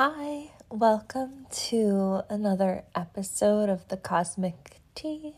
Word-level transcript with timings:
Hi, 0.00 0.52
welcome 0.70 1.48
to 1.50 2.22
another 2.30 2.84
episode 2.94 3.68
of 3.68 3.88
the 3.88 3.96
Cosmic 3.96 4.76
Tea. 4.94 5.34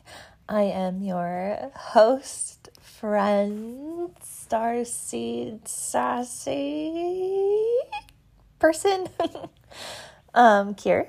I 0.50 0.64
am 0.64 1.00
your 1.00 1.70
host, 1.74 2.68
friend, 2.78 4.14
starseed, 4.22 5.66
sassy 5.66 6.92
person, 8.58 9.08
um, 10.34 10.74
Kir. 10.74 11.08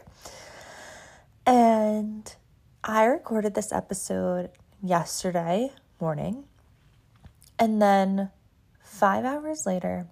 And 1.46 2.34
I 2.86 3.04
recorded 3.04 3.54
this 3.54 3.74
episode 3.74 4.50
yesterday 4.82 5.74
morning. 6.00 6.46
And 7.60 7.82
then 7.82 8.30
five 8.82 9.26
hours 9.26 9.66
later, 9.66 10.08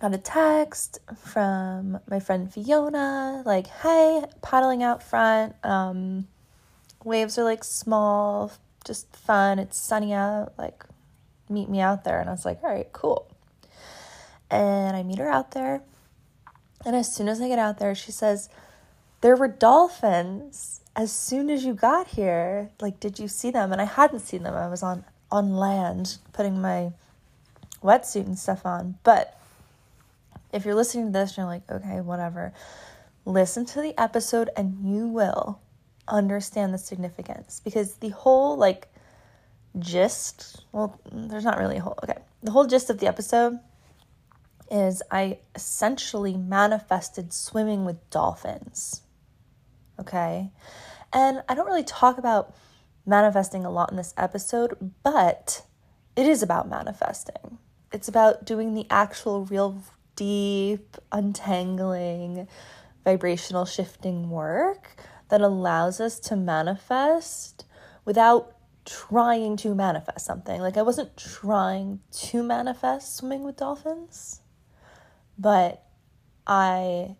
got 0.00 0.14
a 0.14 0.18
text 0.18 0.98
from 1.16 1.98
my 2.08 2.20
friend 2.20 2.52
Fiona, 2.52 3.42
like, 3.44 3.66
hey, 3.66 4.24
paddling 4.42 4.82
out 4.82 5.02
front. 5.02 5.54
Um, 5.64 6.28
waves 7.04 7.38
are 7.38 7.44
like 7.44 7.64
small, 7.64 8.52
just 8.84 9.14
fun. 9.16 9.58
It's 9.58 9.76
sunny 9.76 10.12
out. 10.12 10.52
Like, 10.56 10.84
meet 11.48 11.68
me 11.68 11.80
out 11.80 12.04
there. 12.04 12.20
And 12.20 12.28
I 12.28 12.32
was 12.32 12.44
like, 12.44 12.62
all 12.62 12.70
right, 12.70 12.92
cool. 12.92 13.28
And 14.50 14.96
I 14.96 15.02
meet 15.02 15.18
her 15.18 15.28
out 15.28 15.50
there. 15.52 15.82
And 16.84 16.94
as 16.94 17.14
soon 17.14 17.28
as 17.28 17.40
I 17.40 17.48
get 17.48 17.58
out 17.58 17.78
there, 17.78 17.94
she 17.94 18.12
says, 18.12 18.48
there 19.20 19.36
were 19.36 19.48
dolphins 19.48 20.80
as 20.94 21.12
soon 21.12 21.50
as 21.50 21.64
you 21.64 21.74
got 21.74 22.08
here. 22.08 22.70
Like, 22.80 23.00
did 23.00 23.18
you 23.18 23.28
see 23.28 23.50
them? 23.50 23.72
And 23.72 23.80
I 23.80 23.84
hadn't 23.84 24.20
seen 24.20 24.44
them. 24.44 24.54
I 24.54 24.68
was 24.68 24.82
on 24.82 25.04
on 25.30 25.54
land 25.54 26.16
putting 26.32 26.60
my 26.60 26.92
wetsuit 27.82 28.24
and 28.26 28.38
stuff 28.38 28.64
on. 28.64 28.96
But 29.02 29.37
if 30.52 30.64
you're 30.64 30.74
listening 30.74 31.06
to 31.06 31.12
this 31.12 31.30
and 31.30 31.38
you're 31.38 31.46
like, 31.46 31.70
okay, 31.70 32.00
whatever, 32.00 32.52
listen 33.24 33.64
to 33.66 33.80
the 33.80 33.98
episode 34.00 34.50
and 34.56 34.78
you 34.82 35.06
will 35.08 35.60
understand 36.06 36.72
the 36.72 36.78
significance 36.78 37.60
because 37.62 37.94
the 37.96 38.08
whole 38.10 38.56
like 38.56 38.88
gist, 39.78 40.64
well, 40.72 41.00
there's 41.12 41.44
not 41.44 41.58
really 41.58 41.76
a 41.76 41.80
whole, 41.80 41.98
okay, 42.02 42.18
the 42.42 42.50
whole 42.50 42.66
gist 42.66 42.90
of 42.90 42.98
the 42.98 43.06
episode 43.06 43.58
is 44.70 45.02
I 45.10 45.38
essentially 45.54 46.36
manifested 46.36 47.32
swimming 47.32 47.84
with 47.84 48.10
dolphins. 48.10 49.02
Okay. 49.98 50.50
And 51.12 51.42
I 51.48 51.54
don't 51.54 51.66
really 51.66 51.84
talk 51.84 52.18
about 52.18 52.54
manifesting 53.06 53.64
a 53.64 53.70
lot 53.70 53.90
in 53.90 53.96
this 53.96 54.14
episode, 54.16 54.92
but 55.02 55.62
it 56.16 56.26
is 56.26 56.42
about 56.42 56.68
manifesting. 56.68 57.58
It's 57.92 58.08
about 58.08 58.44
doing 58.44 58.74
the 58.74 58.86
actual, 58.90 59.46
real, 59.46 59.82
deep, 60.18 60.96
untangling, 61.12 62.48
vibrational 63.04 63.64
shifting 63.64 64.28
work 64.28 64.96
that 65.28 65.40
allows 65.40 66.00
us 66.00 66.18
to 66.18 66.34
manifest 66.34 67.64
without 68.04 68.56
trying 68.84 69.56
to 69.56 69.74
manifest 69.74 70.26
something. 70.26 70.60
Like, 70.60 70.76
I 70.76 70.82
wasn't 70.82 71.16
trying 71.16 72.00
to 72.12 72.42
manifest 72.42 73.16
swimming 73.16 73.44
with 73.44 73.56
dolphins, 73.58 74.40
but 75.38 75.84
I 76.46 77.16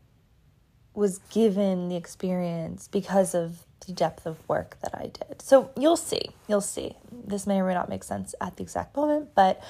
was 0.94 1.18
given 1.30 1.88
the 1.88 1.96
experience 1.96 2.88
because 2.88 3.34
of 3.34 3.64
the 3.86 3.92
depth 3.92 4.26
of 4.26 4.36
work 4.48 4.76
that 4.82 4.94
I 4.94 5.12
did. 5.12 5.40
So 5.40 5.70
you'll 5.78 5.96
see, 5.96 6.30
you'll 6.48 6.60
see. 6.60 6.96
This 7.12 7.46
may 7.46 7.60
or 7.60 7.66
may 7.68 7.74
not 7.74 7.88
make 7.88 8.02
sense 8.02 8.34
at 8.40 8.56
the 8.56 8.64
exact 8.64 8.96
moment, 8.96 9.28
but 9.36 9.62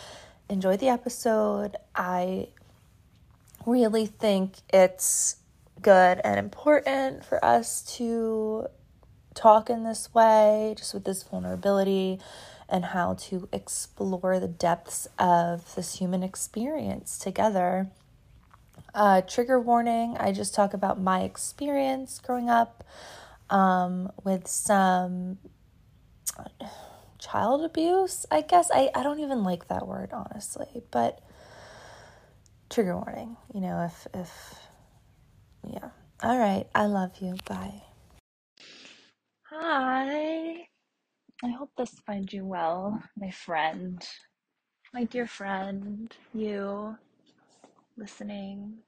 enjoy 0.48 0.78
the 0.78 0.88
episode. 0.88 1.76
I 1.94 2.48
really 3.68 4.06
think 4.06 4.56
it's 4.72 5.36
good 5.80 6.20
and 6.24 6.38
important 6.38 7.24
for 7.24 7.44
us 7.44 7.82
to 7.96 8.66
talk 9.34 9.70
in 9.70 9.84
this 9.84 10.12
way, 10.12 10.74
just 10.76 10.94
with 10.94 11.04
this 11.04 11.22
vulnerability 11.22 12.18
and 12.68 12.86
how 12.86 13.14
to 13.14 13.48
explore 13.52 14.40
the 14.40 14.48
depths 14.48 15.06
of 15.18 15.74
this 15.74 15.98
human 15.98 16.22
experience 16.22 17.18
together. 17.18 17.88
Uh, 18.94 19.20
trigger 19.20 19.60
warning 19.60 20.16
I 20.18 20.32
just 20.32 20.54
talk 20.54 20.74
about 20.74 21.00
my 21.00 21.20
experience 21.20 22.20
growing 22.20 22.50
up 22.50 22.84
um, 23.50 24.10
with 24.24 24.48
some 24.48 25.38
child 27.18 27.64
abuse, 27.64 28.26
I 28.30 28.40
guess. 28.40 28.70
I, 28.72 28.90
I 28.94 29.02
don't 29.02 29.20
even 29.20 29.42
like 29.44 29.68
that 29.68 29.86
word, 29.86 30.10
honestly, 30.12 30.82
but 30.90 31.20
trigger 32.70 32.96
warning, 32.96 33.36
you 33.54 33.60
know, 33.60 33.84
if, 33.84 34.06
if, 34.14 34.54
yeah. 35.68 35.90
All 36.22 36.38
right. 36.38 36.66
I 36.74 36.86
love 36.86 37.12
you. 37.20 37.36
Bye. 37.46 37.82
Hi. 39.50 40.68
I 41.44 41.48
hope 41.56 41.70
this 41.76 42.00
finds 42.06 42.32
you 42.32 42.44
well, 42.44 43.00
my 43.16 43.30
friend, 43.30 44.04
my 44.92 45.04
dear 45.04 45.26
friend, 45.26 46.12
you 46.34 46.96
listening 47.96 48.78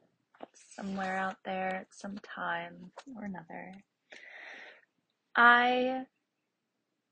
somewhere 0.55 1.17
out 1.17 1.37
there 1.45 1.69
at 1.69 1.95
some 1.95 2.17
time 2.19 2.91
or 3.17 3.25
another. 3.25 3.73
I 5.37 6.07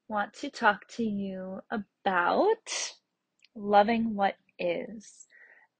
want 0.09 0.35
to 0.35 0.51
talk 0.51 0.89
to 0.97 1.05
you 1.05 1.61
about 1.71 2.95
loving 3.55 4.17
what 4.17 4.37
is 4.59 5.28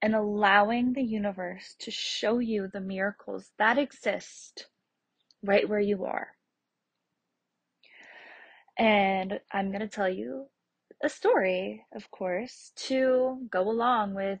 and 0.01 0.15
allowing 0.15 0.93
the 0.93 1.03
universe 1.03 1.75
to 1.79 1.91
show 1.91 2.39
you 2.39 2.67
the 2.67 2.79
miracles 2.79 3.51
that 3.57 3.77
exist 3.77 4.67
right 5.43 5.67
where 5.67 5.79
you 5.79 6.05
are. 6.05 6.29
And 8.77 9.39
I'm 9.51 9.69
going 9.69 9.81
to 9.81 9.87
tell 9.87 10.09
you 10.09 10.47
a 11.03 11.09
story, 11.09 11.85
of 11.93 12.09
course, 12.11 12.71
to 12.87 13.45
go 13.51 13.69
along 13.69 14.15
with 14.15 14.39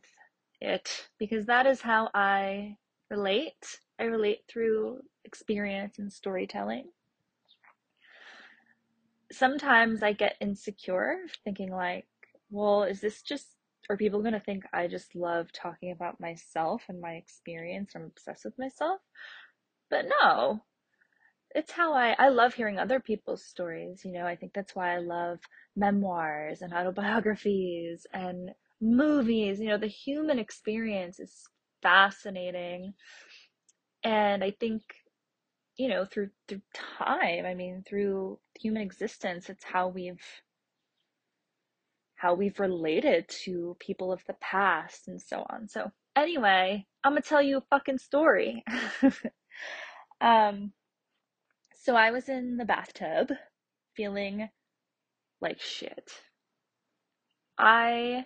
it 0.61 1.09
because 1.17 1.45
that 1.45 1.65
is 1.65 1.81
how 1.81 2.09
I 2.13 2.77
relate. 3.09 3.79
I 3.99 4.03
relate 4.03 4.39
through 4.47 5.01
experience 5.25 5.99
and 5.99 6.11
storytelling 6.11 6.85
sometimes 9.31 10.03
I 10.03 10.13
get 10.13 10.35
insecure 10.41 11.17
thinking 11.43 11.71
like, 11.71 12.07
well, 12.49 12.83
is 12.83 13.01
this 13.01 13.21
just 13.21 13.47
are 13.89 13.97
people 13.97 14.21
going 14.21 14.33
to 14.33 14.39
think 14.39 14.63
I 14.73 14.87
just 14.87 15.15
love 15.15 15.51
talking 15.51 15.91
about 15.91 16.19
myself 16.19 16.83
and 16.89 17.01
my 17.01 17.13
experience? 17.13 17.93
I'm 17.95 18.03
obsessed 18.03 18.45
with 18.45 18.57
myself. 18.59 19.01
But 19.89 20.05
no. 20.21 20.63
It's 21.55 21.71
how 21.71 21.93
I 21.93 22.15
I 22.19 22.29
love 22.29 22.53
hearing 22.53 22.77
other 22.77 22.99
people's 22.99 23.43
stories, 23.43 24.05
you 24.05 24.11
know. 24.11 24.25
I 24.25 24.35
think 24.35 24.53
that's 24.53 24.75
why 24.75 24.95
I 24.95 24.99
love 24.99 25.39
memoirs 25.75 26.61
and 26.61 26.73
autobiographies 26.73 28.05
and 28.13 28.51
movies, 28.81 29.59
you 29.59 29.67
know, 29.69 29.77
the 29.77 29.87
human 29.87 30.39
experience 30.39 31.19
is 31.19 31.47
fascinating. 31.81 32.93
And 34.03 34.43
I 34.43 34.51
think 34.51 34.83
you 35.77 35.87
know 35.87 36.05
through 36.05 36.29
through 36.47 36.61
time 36.73 37.45
i 37.45 37.53
mean 37.53 37.83
through 37.87 38.37
human 38.59 38.81
existence 38.81 39.49
it's 39.49 39.63
how 39.63 39.87
we've 39.87 40.21
how 42.19 42.33
we've 42.33 42.59
related 42.59 43.25
to 43.29 43.77
people 43.79 44.11
of 44.11 44.21
the 44.27 44.35
past 44.41 45.07
and 45.07 45.21
so 45.21 45.45
on. 45.49 45.69
So 45.69 45.89
anyway 46.15 46.85
i'm 47.03 47.13
gonna 47.13 47.21
tell 47.21 47.41
you 47.41 47.57
a 47.57 47.61
fucking 47.69 47.97
story. 47.97 48.63
Um 50.21 50.73
so 51.73 51.95
i 51.95 52.11
was 52.11 52.27
in 52.27 52.57
the 52.57 52.65
bathtub 52.65 53.29
feeling 53.95 54.49
like 55.39 55.61
shit. 55.61 56.11
I 57.57 58.25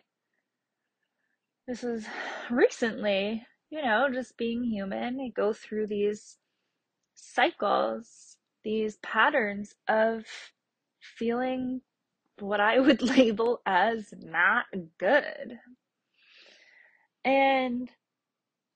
this 1.68 1.84
was 1.84 2.06
recently 2.50 3.46
you 3.70 3.84
know 3.84 4.08
just 4.12 4.38
being 4.38 4.64
human 4.64 5.20
i 5.22 5.30
go 5.36 5.54
through 5.54 5.86
these 5.88 6.38
cycles, 7.14 8.38
these 8.64 8.98
patterns 8.98 9.76
of 9.88 10.26
feeling 11.00 11.82
what 12.40 12.60
I 12.60 12.80
would 12.80 13.02
label 13.18 13.62
as 13.66 14.14
not 14.22 14.66
good. 14.98 15.60
And 17.26 17.90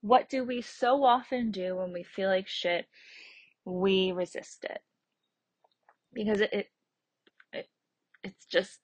what 0.01 0.29
do 0.29 0.43
we 0.43 0.61
so 0.61 1.03
often 1.03 1.51
do 1.51 1.75
when 1.75 1.91
we 1.91 2.03
feel 2.03 2.29
like 2.29 2.47
shit? 2.47 2.85
We 3.65 4.11
resist 4.11 4.63
it. 4.63 4.81
Because 6.13 6.41
it, 6.41 6.53
it, 6.53 6.67
it 7.51 7.67
it's 8.23 8.45
just 8.45 8.79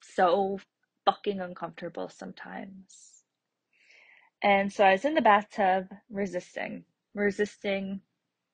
so 0.00 0.58
fucking 1.04 1.40
uncomfortable 1.40 2.08
sometimes. 2.08 3.24
And 4.42 4.72
so 4.72 4.84
I 4.84 4.92
was 4.92 5.04
in 5.04 5.14
the 5.14 5.20
bathtub 5.20 5.88
resisting, 6.10 6.84
resisting 7.14 8.00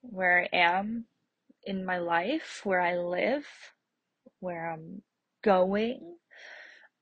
where 0.00 0.48
I 0.52 0.56
am 0.56 1.06
in 1.64 1.84
my 1.84 1.98
life, 1.98 2.60
where 2.64 2.80
I 2.80 2.96
live, 2.96 3.46
where 4.40 4.70
I'm 4.70 5.02
going. 5.44 6.16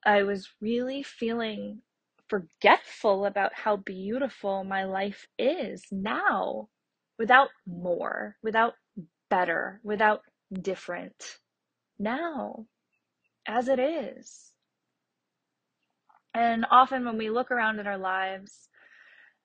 I 0.04 0.24
was 0.24 0.48
really 0.60 1.02
feeling 1.04 1.82
forgetful 2.28 3.26
about 3.26 3.54
how 3.54 3.76
beautiful 3.76 4.64
my 4.64 4.84
life 4.84 5.26
is 5.38 5.84
now. 5.92 6.68
without 7.18 7.50
more, 7.66 8.36
without 8.42 8.74
better, 9.30 9.80
without 9.84 10.22
different. 10.60 11.38
Now, 11.98 12.66
as 13.46 13.68
it 13.68 13.78
is. 13.78 14.52
And 16.34 16.66
often 16.70 17.04
when 17.04 17.18
we 17.18 17.30
look 17.30 17.50
around 17.50 17.80
at 17.80 17.86
our 17.86 17.98
lives 17.98 18.68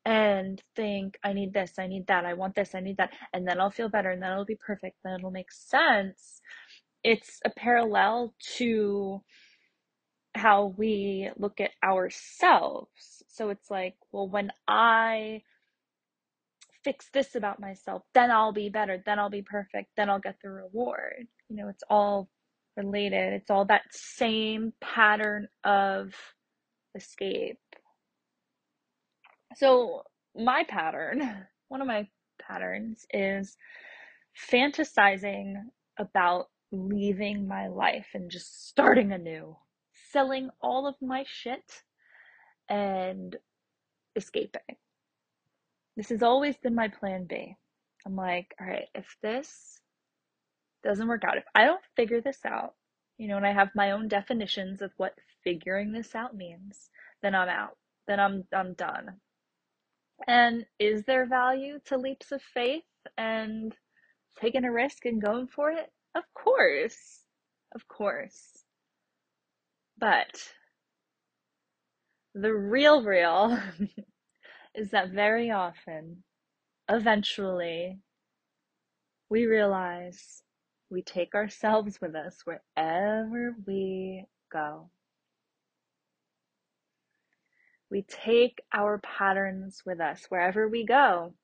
and 0.05 0.61
think, 0.75 1.19
I 1.23 1.33
need 1.33 1.53
this, 1.53 1.73
I 1.79 1.87
need 1.87 2.07
that, 2.07 2.25
I 2.25 2.33
want 2.33 2.55
this, 2.55 2.75
I 2.75 2.79
need 2.79 2.97
that, 2.97 3.11
and 3.33 3.47
then 3.47 3.59
I'll 3.59 3.71
feel 3.71 3.89
better, 3.89 4.11
and 4.11 4.23
then 4.23 4.31
it'll 4.31 4.45
be 4.45 4.57
perfect, 4.65 4.97
then 5.03 5.15
it'll 5.19 5.31
make 5.31 5.51
sense. 5.51 6.41
It's 7.07 7.39
a 7.45 7.49
parallel 7.49 8.33
to 8.57 9.21
how 10.35 10.75
we 10.77 11.29
look 11.37 11.61
at 11.61 11.71
ourselves. 11.81 13.23
So 13.29 13.49
it's 13.49 13.71
like, 13.71 13.95
well, 14.11 14.27
when 14.27 14.51
I 14.67 15.43
fix 16.83 17.09
this 17.13 17.35
about 17.35 17.61
myself, 17.61 18.03
then 18.13 18.29
I'll 18.29 18.51
be 18.51 18.67
better, 18.67 19.01
then 19.05 19.19
I'll 19.19 19.29
be 19.29 19.41
perfect, 19.41 19.91
then 19.95 20.09
I'll 20.09 20.19
get 20.19 20.35
the 20.43 20.49
reward. 20.49 21.27
You 21.47 21.55
know, 21.55 21.69
it's 21.69 21.83
all 21.89 22.27
related. 22.75 23.31
It's 23.35 23.49
all 23.49 23.63
that 23.65 23.83
same 23.91 24.73
pattern 24.81 25.47
of 25.63 26.13
escape. 26.93 27.59
So, 29.55 30.03
my 30.35 30.65
pattern, 30.67 31.45
one 31.69 31.79
of 31.79 31.87
my 31.87 32.09
patterns 32.41 33.05
is 33.13 33.55
fantasizing 34.51 35.55
about 35.97 36.47
leaving 36.71 37.47
my 37.47 37.67
life 37.67 38.07
and 38.13 38.29
just 38.29 38.67
starting 38.67 39.11
anew, 39.11 39.55
selling 40.11 40.49
all 40.61 40.87
of 40.87 40.95
my 41.01 41.23
shit 41.27 41.83
and 42.69 43.35
escaping. 44.15 44.61
This 45.95 46.09
has 46.09 46.23
always 46.23 46.57
been 46.57 46.75
my 46.75 46.89
plan 46.89 47.25
B. 47.25 47.55
I'm 48.05 48.15
like, 48.15 48.53
all 48.59 48.67
right, 48.67 48.87
if 48.95 49.17
this 49.21 49.79
doesn't 50.83 51.07
work 51.07 51.23
out, 51.23 51.37
if 51.37 51.43
I 51.55 51.65
don't 51.65 51.81
figure 51.95 52.21
this 52.21 52.39
out, 52.45 52.75
you 53.17 53.27
know, 53.27 53.37
and 53.37 53.45
I 53.45 53.53
have 53.53 53.69
my 53.75 53.91
own 53.91 54.07
definitions 54.07 54.81
of 54.81 54.91
what 54.97 55.13
figuring 55.43 55.91
this 55.91 56.13
out 56.15 56.35
means, 56.35 56.89
then 57.21 57.33
I'm 57.33 57.49
out. 57.49 57.77
Then 58.07 58.19
I'm 58.19 58.43
I'm 58.53 58.73
done. 58.73 59.19
And 60.27 60.65
is 60.79 61.03
there 61.03 61.25
value 61.25 61.79
to 61.85 61.97
leaps 61.97 62.31
of 62.31 62.41
faith 62.41 62.83
and 63.17 63.75
taking 64.39 64.65
a 64.65 64.71
risk 64.71 65.05
and 65.05 65.21
going 65.21 65.47
for 65.47 65.71
it? 65.71 65.91
Of 66.17 66.23
course. 66.33 67.23
Of 67.75 67.87
course. 67.87 68.63
But 69.99 70.53
the 72.33 72.53
real 72.53 73.03
real 73.03 73.59
is 74.75 74.91
that 74.91 75.11
very 75.11 75.51
often, 75.51 76.23
eventually, 76.89 77.99
we 79.29 79.45
realize 79.45 80.43
we 80.89 81.03
take 81.03 81.35
ourselves 81.35 81.99
with 82.01 82.15
us 82.15 82.43
wherever 82.45 83.55
we 83.67 84.25
go. 84.51 84.89
We 87.91 88.01
take 88.03 88.61
our 88.73 88.99
patterns 88.99 89.83
with 89.85 89.99
us 90.01 90.25
wherever 90.29 90.67
we 90.67 90.85
go. 90.85 91.35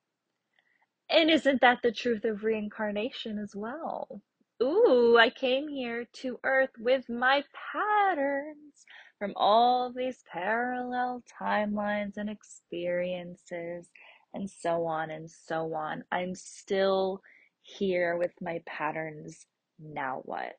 And 1.09 1.29
isn't 1.29 1.61
that 1.61 1.81
the 1.83 1.91
truth 1.91 2.25
of 2.25 2.43
reincarnation 2.43 3.37
as 3.39 3.55
well? 3.55 4.21
Ooh, 4.63 5.17
I 5.19 5.29
came 5.29 5.67
here 5.67 6.05
to 6.21 6.39
Earth 6.45 6.71
with 6.79 7.09
my 7.09 7.43
patterns 7.73 8.85
from 9.19 9.33
all 9.35 9.91
these 9.91 10.23
parallel 10.31 11.21
timelines 11.41 12.13
and 12.17 12.29
experiences, 12.29 13.89
and 14.33 14.49
so 14.49 14.85
on 14.85 15.11
and 15.11 15.29
so 15.29 15.73
on. 15.75 16.05
I'm 16.13 16.33
still 16.33 17.21
here 17.61 18.17
with 18.17 18.31
my 18.41 18.61
patterns. 18.65 19.45
Now 19.79 20.21
what? 20.23 20.53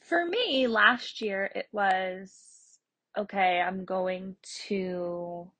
For 0.00 0.24
me, 0.24 0.66
last 0.66 1.20
year 1.20 1.50
it 1.54 1.66
was 1.70 2.32
okay, 3.16 3.60
I'm 3.60 3.84
going 3.84 4.36
to 4.68 5.50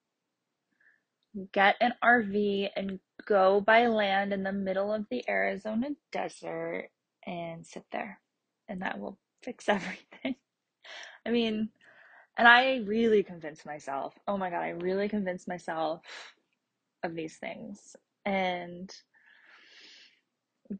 get 1.52 1.76
an 1.82 1.92
RV 2.02 2.70
and 2.76 2.98
go 3.26 3.60
by 3.60 3.88
land 3.88 4.32
in 4.32 4.42
the 4.42 4.52
middle 4.52 4.92
of 4.94 5.06
the 5.10 5.24
Arizona 5.28 5.88
desert 6.12 6.88
and 7.28 7.66
sit 7.66 7.84
there. 7.92 8.20
And 8.68 8.82
that 8.82 8.98
will 8.98 9.18
fix 9.42 9.68
everything. 9.68 10.34
I 11.26 11.30
mean, 11.30 11.54
mm-hmm. 11.54 11.64
and 12.38 12.48
I 12.48 12.78
really 12.84 13.22
convinced 13.22 13.66
myself, 13.66 14.14
oh 14.26 14.36
my 14.36 14.50
God, 14.50 14.62
I 14.62 14.70
really 14.70 15.08
convinced 15.08 15.46
myself 15.46 16.02
of 17.04 17.14
these 17.14 17.36
things. 17.36 17.94
And 18.24 18.92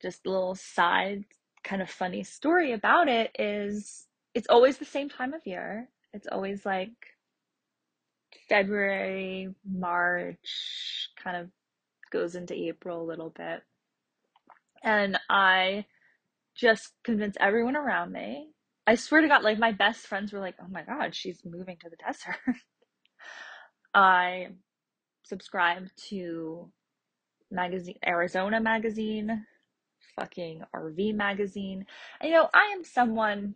just 0.03 0.27
a 0.27 0.31
little 0.31 0.55
side 0.55 1.25
kind 1.65 1.83
of 1.83 1.91
funny 1.91 2.23
story 2.23 2.73
about 2.73 3.09
it 3.09 3.31
is 3.39 4.07
it's 4.35 4.49
always 4.49 4.79
the 4.79 4.85
same 4.85 5.09
time 5.09 5.35
of 5.35 5.47
year. 5.47 5.89
It's 6.13 6.29
always 6.31 6.65
like 6.65 6.91
February, 8.49 9.55
March, 9.65 11.11
kind 11.23 11.37
of 11.37 11.51
goes 12.11 12.35
into 12.35 12.55
April 12.55 13.03
a 13.03 13.05
little 13.05 13.31
bit. 13.31 13.63
And 14.83 15.19
I 15.29 15.85
just 16.59 16.93
convinced 17.05 17.39
everyone 17.41 17.77
around 17.77 18.13
me. 18.13 18.49
I 18.87 18.97
swear 18.97 19.21
to 19.23 19.29
God, 19.29 19.45
like 19.45 19.59
my 19.59 19.73
best 19.73 20.07
friends 20.07 20.33
were 20.33 20.41
like, 20.41 20.57
oh 20.63 20.69
my 20.71 20.83
God, 20.83 21.15
she's 21.15 21.43
moving 21.45 21.77
to 21.83 21.91
the 21.91 21.97
desert. 21.97 22.37
I 23.95 24.49
subscribed 25.25 25.91
to 26.09 26.71
magazine 27.51 27.97
Arizona 28.07 28.61
magazine, 28.61 29.47
fucking 30.17 30.63
RV 30.75 31.15
magazine. 31.15 31.87
And 32.21 32.31
you 32.31 32.37
know, 32.37 32.49
I 32.55 32.73
am 32.77 32.85
someone 32.85 33.55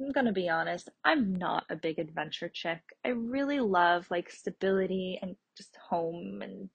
I'm 0.00 0.12
gonna 0.12 0.32
be 0.32 0.48
honest, 0.48 0.88
I'm 1.04 1.34
not 1.34 1.64
a 1.70 1.76
big 1.76 1.98
adventure 1.98 2.48
chick. 2.48 2.80
I 3.04 3.10
really 3.10 3.60
love 3.60 4.06
like 4.10 4.30
stability 4.30 5.18
and 5.22 5.36
just 5.56 5.76
home 5.90 6.42
and 6.42 6.70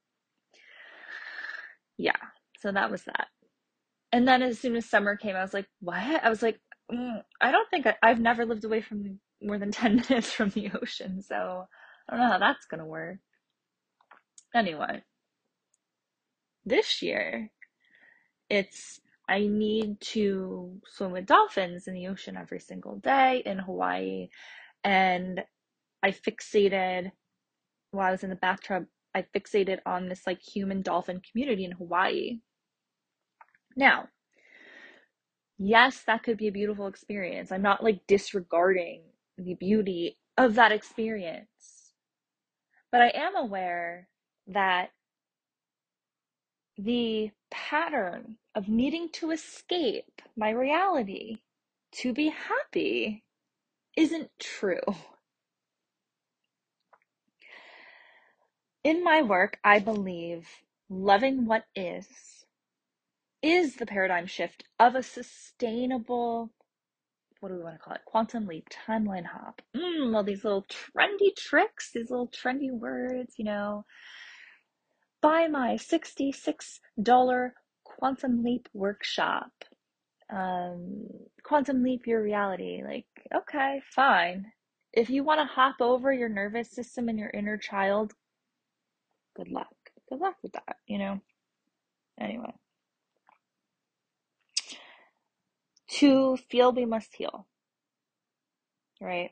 yeah. 1.97 2.13
So 2.59 2.71
that 2.71 2.91
was 2.91 3.03
that. 3.05 3.27
And 4.17 4.27
then 4.27 4.41
as 4.41 4.57
soon 4.57 4.75
as 4.75 4.89
summer 4.89 5.15
came, 5.15 5.35
I 5.35 5.43
was 5.43 5.53
like, 5.53 5.67
what? 5.79 6.23
I 6.23 6.27
was 6.27 6.41
like, 6.41 6.59
mm, 6.91 7.21
I 7.39 7.51
don't 7.51 7.69
think 7.69 7.85
I, 7.85 7.93
I've 8.01 8.19
never 8.19 8.47
lived 8.47 8.65
away 8.65 8.81
from 8.81 9.19
more 9.43 9.59
than 9.59 9.69
10 9.83 9.97
minutes 10.09 10.31
from 10.33 10.49
the 10.49 10.71
ocean. 10.81 11.21
So 11.21 11.67
I 12.09 12.11
don't 12.11 12.21
know 12.25 12.31
how 12.31 12.39
that's 12.39 12.65
gonna 12.65 12.87
work. 12.87 13.19
Anyway, 14.55 15.03
this 16.65 17.03
year, 17.03 17.51
it's 18.49 18.99
I 19.29 19.41
need 19.41 20.01
to 20.01 20.81
swim 20.87 21.11
with 21.11 21.27
dolphins 21.27 21.87
in 21.87 21.93
the 21.93 22.07
ocean 22.07 22.37
every 22.37 22.59
single 22.59 22.95
day 22.97 23.43
in 23.45 23.59
Hawaii. 23.59 24.29
And 24.83 25.43
I 26.01 26.09
fixated 26.09 27.11
while 27.91 28.07
I 28.07 28.11
was 28.11 28.23
in 28.23 28.31
the 28.31 28.35
bathtub, 28.35 28.85
I 29.13 29.25
fixated 29.35 29.77
on 29.85 30.09
this 30.09 30.23
like 30.25 30.41
human 30.41 30.81
dolphin 30.81 31.21
community 31.31 31.65
in 31.65 31.73
Hawaii. 31.73 32.39
Now, 33.77 34.09
yes, 35.59 36.03
that 36.07 36.23
could 36.23 36.37
be 36.37 36.47
a 36.47 36.53
beautiful 36.53 36.87
experience. 36.87 37.51
I'm 37.51 37.61
not 37.63 37.83
like 37.83 38.07
disregarding 38.07 39.03
the 39.37 39.55
beauty 39.55 40.17
of 40.37 40.55
that 40.55 40.73
experience. 40.73 41.93
But 42.91 43.01
I 43.01 43.11
am 43.15 43.35
aware 43.35 44.09
that 44.47 44.91
the 46.77 47.31
pattern 47.51 48.37
of 48.55 48.69
needing 48.69 49.09
to 49.13 49.31
escape 49.31 50.21
my 50.37 50.51
reality 50.51 51.37
to 51.93 52.13
be 52.13 52.29
happy 52.29 53.23
isn't 53.97 54.31
true. 54.39 54.81
In 58.83 59.03
my 59.03 59.21
work, 59.21 59.59
I 59.63 59.79
believe 59.79 60.47
loving 60.89 61.45
what 61.45 61.65
is 61.75 62.36
is 63.47 63.75
the 63.75 63.85
paradigm 63.85 64.25
shift 64.25 64.63
of 64.79 64.95
a 64.95 65.03
sustainable 65.03 66.51
what 67.39 67.49
do 67.49 67.55
we 67.55 67.63
want 67.63 67.75
to 67.75 67.79
call 67.79 67.93
it? 67.93 68.01
Quantum 68.05 68.47
leap, 68.47 68.67
timeline 68.87 69.25
hop. 69.25 69.61
Mm, 69.75 70.15
all 70.15 70.23
these 70.23 70.43
little 70.43 70.65
trendy 70.65 71.35
tricks, 71.35 71.91
these 71.93 72.09
little 72.09 72.29
trendy 72.29 72.71
words, 72.71 73.35
you 73.37 73.45
know. 73.45 73.85
Buy 75.21 75.47
my 75.47 75.75
$66 75.75 77.51
Quantum 77.83 78.43
Leap 78.43 78.67
workshop. 78.73 79.51
Um, 80.29 81.07
quantum 81.43 81.83
leap 81.83 82.05
your 82.05 82.21
reality. 82.21 82.83
Like, 82.83 83.05
okay, 83.33 83.81
fine. 83.95 84.51
If 84.93 85.09
you 85.09 85.23
want 85.23 85.39
to 85.39 85.45
hop 85.45 85.75
over 85.79 86.11
your 86.11 86.29
nervous 86.29 86.71
system 86.71 87.07
and 87.07 87.17
your 87.17 87.29
inner 87.29 87.57
child, 87.57 88.13
good 89.35 89.49
luck. 89.49 89.67
Good 90.09 90.19
luck 90.19 90.35
with 90.43 90.53
that, 90.53 90.77
you 90.87 90.97
know? 90.97 91.21
Anyway. 92.19 92.53
To 95.89 96.37
feel, 96.49 96.71
we 96.71 96.85
must 96.85 97.15
heal. 97.15 97.47
Right? 98.99 99.31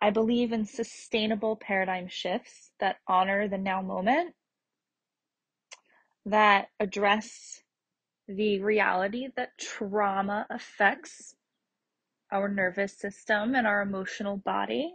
I 0.00 0.10
believe 0.10 0.52
in 0.52 0.64
sustainable 0.64 1.56
paradigm 1.56 2.08
shifts 2.08 2.72
that 2.80 2.96
honor 3.06 3.48
the 3.48 3.58
now 3.58 3.82
moment 3.82 4.34
that 6.24 6.68
address 6.78 7.62
the 8.26 8.60
reality 8.60 9.28
that 9.36 9.58
trauma 9.58 10.46
affects 10.48 11.34
our 12.32 12.48
nervous 12.48 12.96
system 12.96 13.54
and 13.54 13.66
our 13.66 13.82
emotional 13.82 14.36
body. 14.36 14.94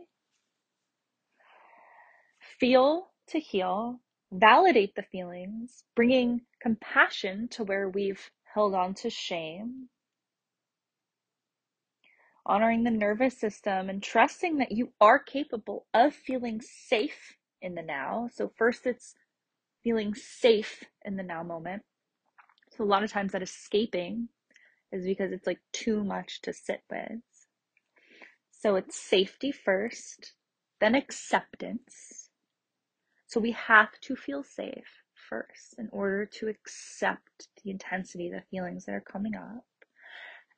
Feel 2.59 3.09
to 3.27 3.39
heal, 3.39 3.99
validate 4.31 4.95
the 4.95 5.03
feelings, 5.03 5.83
bringing 5.95 6.41
compassion 6.61 7.47
to 7.49 7.63
where 7.63 7.89
we've 7.89 8.31
held 8.55 8.73
on 8.73 8.93
to 8.95 9.09
shame, 9.09 9.89
honoring 12.45 12.85
the 12.85 12.91
nervous 12.91 13.37
system, 13.37 13.89
and 13.89 14.01
trusting 14.01 14.57
that 14.57 14.71
you 14.71 14.93
are 15.01 15.19
capable 15.19 15.87
of 15.93 16.15
feeling 16.15 16.61
safe 16.61 17.35
in 17.61 17.75
the 17.75 17.81
now. 17.83 18.29
So, 18.33 18.49
first, 18.55 18.87
it's 18.87 19.13
feeling 19.83 20.15
safe 20.15 20.85
in 21.03 21.17
the 21.17 21.23
now 21.23 21.43
moment. 21.43 21.83
So, 22.77 22.83
a 22.83 22.85
lot 22.85 23.03
of 23.03 23.11
times 23.11 23.33
that 23.33 23.43
escaping 23.43 24.29
is 24.91 25.05
because 25.05 25.33
it's 25.33 25.47
like 25.47 25.59
too 25.73 26.03
much 26.03 26.41
to 26.43 26.53
sit 26.53 26.81
with. 26.89 27.21
So, 28.51 28.77
it's 28.77 28.97
safety 28.97 29.51
first, 29.51 30.33
then 30.79 30.95
acceptance. 30.95 32.29
So, 33.27 33.41
we 33.41 33.51
have 33.51 33.99
to 34.03 34.15
feel 34.15 34.43
safe 34.43 35.04
first 35.29 35.75
in 35.77 35.89
order 35.91 36.25
to 36.25 36.47
accept 36.47 37.47
the 37.63 37.71
intensity, 37.71 38.29
the 38.29 38.43
feelings 38.51 38.85
that 38.85 38.95
are 38.95 39.01
coming 39.01 39.35
up. 39.35 39.65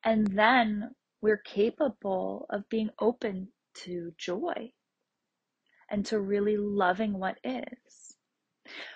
And 0.04 0.28
then 0.28 0.92
we're 1.22 1.38
capable 1.38 2.46
of 2.50 2.70
being 2.70 2.90
open 3.00 3.50
to 3.84 4.14
joy 4.18 4.72
and 5.90 6.06
to 6.08 6.20
really 6.20 6.58
loving 6.58 7.20
what 7.20 7.38
is 7.44 8.16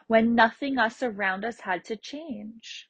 when 0.08 0.36
nothing 0.36 0.78
else 0.78 1.02
around 1.04 1.46
us 1.46 1.62
had 1.62 1.86
to 1.86 1.96
change. 1.96 2.88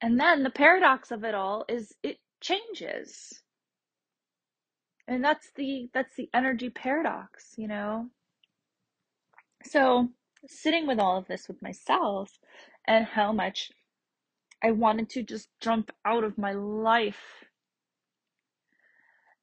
And 0.00 0.20
then 0.20 0.42
the 0.42 0.50
paradox 0.50 1.10
of 1.10 1.24
it 1.24 1.34
all 1.34 1.64
is 1.68 1.94
it 2.02 2.18
changes. 2.40 3.42
And 5.08 5.24
that's 5.24 5.50
the 5.56 5.88
that's 5.94 6.14
the 6.16 6.28
energy 6.34 6.70
paradox, 6.70 7.54
you 7.56 7.68
know. 7.68 8.10
So, 9.66 10.10
sitting 10.46 10.86
with 10.86 10.98
all 10.98 11.16
of 11.16 11.26
this 11.26 11.48
with 11.48 11.62
myself 11.62 12.38
and 12.86 13.06
how 13.06 13.32
much 13.32 13.72
I 14.62 14.72
wanted 14.72 15.10
to 15.10 15.22
just 15.22 15.48
jump 15.60 15.90
out 16.04 16.24
of 16.24 16.38
my 16.38 16.52
life. 16.52 17.44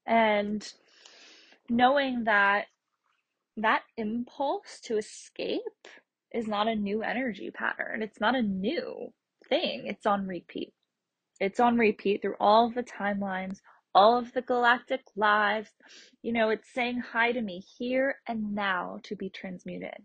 And 0.06 0.68
knowing 1.70 2.26
that 2.26 2.66
that 3.58 3.84
impulse 3.98 4.80
to 4.84 4.98
escape 4.98 5.62
is 6.34 6.48
not 6.48 6.68
a 6.68 6.76
new 6.76 7.04
energy 7.04 7.52
pattern. 7.52 8.02
It's 8.02 8.20
not 8.20 8.36
a 8.36 8.42
new 8.42 9.14
thing. 9.50 9.88
It's 9.88 10.06
on 10.06 10.28
repeat. 10.28 10.74
It's 11.40 11.60
on 11.60 11.78
repeat 11.78 12.22
through 12.22 12.36
all 12.40 12.70
the 12.70 12.84
timelines, 12.84 13.60
all 13.96 14.18
of 14.18 14.34
the 14.34 14.42
galactic 14.42 15.02
lives. 15.16 15.70
You 16.22 16.34
know, 16.34 16.50
it's 16.50 16.72
saying 16.74 17.00
hi 17.12 17.32
to 17.32 17.42
me 17.42 17.64
here 17.78 18.18
and 18.28 18.54
now 18.56 19.00
to 19.04 19.16
be 19.16 19.30
transmuted 19.30 19.98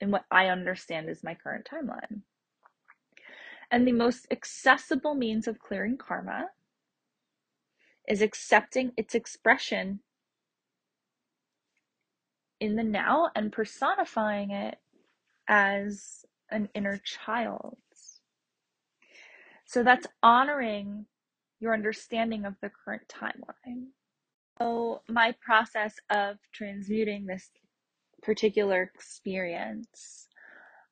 in 0.00 0.10
what 0.10 0.24
I 0.30 0.46
understand 0.46 1.08
is 1.08 1.24
my 1.24 1.34
current 1.34 1.68
timeline. 1.70 2.22
And 3.70 3.86
the 3.86 3.92
most 3.92 4.26
accessible 4.30 5.14
means 5.14 5.46
of 5.46 5.58
clearing 5.58 5.98
karma 5.98 6.46
is 8.08 8.22
accepting 8.22 8.92
its 8.96 9.14
expression 9.14 10.00
in 12.60 12.76
the 12.76 12.82
now 12.82 13.30
and 13.36 13.52
personifying 13.52 14.50
it 14.50 14.78
as 15.48 16.24
an 16.50 16.68
inner 16.74 16.98
child. 17.04 17.76
So 19.66 19.82
that's 19.82 20.06
honoring 20.22 21.04
your 21.60 21.74
understanding 21.74 22.46
of 22.46 22.54
the 22.62 22.70
current 22.70 23.02
timeline. 23.08 23.88
So, 24.58 25.02
my 25.08 25.34
process 25.40 25.94
of 26.10 26.38
transmuting 26.52 27.26
this 27.26 27.50
particular 28.22 28.82
experience 28.82 30.28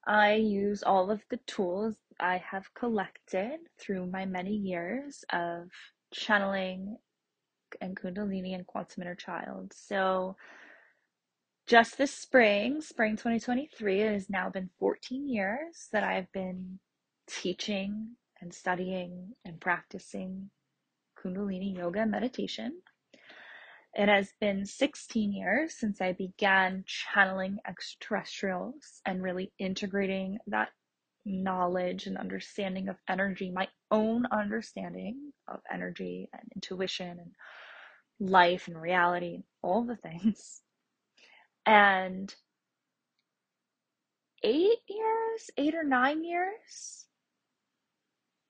I 0.07 0.35
use 0.35 0.85
all 0.85 1.11
of 1.11 1.21
the 1.31 1.39
tools 1.49 1.97
I 2.21 2.39
have 2.39 2.73
collected 2.75 3.59
through 3.79 4.07
my 4.07 4.25
many 4.25 4.55
years 4.55 5.25
of 5.33 5.69
channeling 6.13 6.97
and 7.81 7.97
Kundalini 7.97 8.55
and 8.55 8.67
Quantum 8.67 9.03
Inner 9.03 9.17
Child. 9.17 9.73
So, 9.75 10.37
just 11.67 11.99
this 11.99 12.13
spring, 12.13 12.81
spring 12.81 13.17
2023, 13.17 14.01
it 14.03 14.13
has 14.13 14.31
now 14.31 14.49
been 14.49 14.71
14 14.79 15.29
years 15.29 15.89
that 15.93 16.05
I've 16.05 16.31
been 16.31 16.79
teaching 17.27 18.11
and 18.41 18.55
studying 18.55 19.33
and 19.45 19.61
practicing 19.61 20.51
Kundalini 21.19 21.77
yoga 21.77 22.03
and 22.03 22.13
meditation. 22.13 22.81
It 23.97 24.09
has 24.11 24.35
been 24.41 24.67
16 24.67 25.33
years 25.33 25.75
since 25.75 26.03
I 26.03 26.13
began 26.13 26.85
channeling 26.87 27.59
extraterrestrials 27.67 29.01
and 29.07 29.23
really 29.23 29.53
integrating 29.59 30.39
that 30.49 30.69
knowledge 31.25 32.07
and 32.07 32.19
understanding 32.19 32.89
of 32.91 32.97
energy, 33.09 33.51
my 33.51 33.69
own 33.91 34.27
understanding 34.31 35.33
of 35.49 35.61
energy 35.73 36.29
and 36.35 36.43
intuition 36.55 37.19
and 37.19 37.33
life 38.21 38.69
and 38.69 38.81
reality, 38.81 39.37
and 39.37 39.45
all 39.63 39.85
the 39.85 39.97
things. 39.97 40.63
And 41.69 42.33
eight 44.45 44.79
years, 44.89 45.51
eight 45.59 45.75
or 45.75 45.83
nine 45.83 46.23
years 46.23 47.06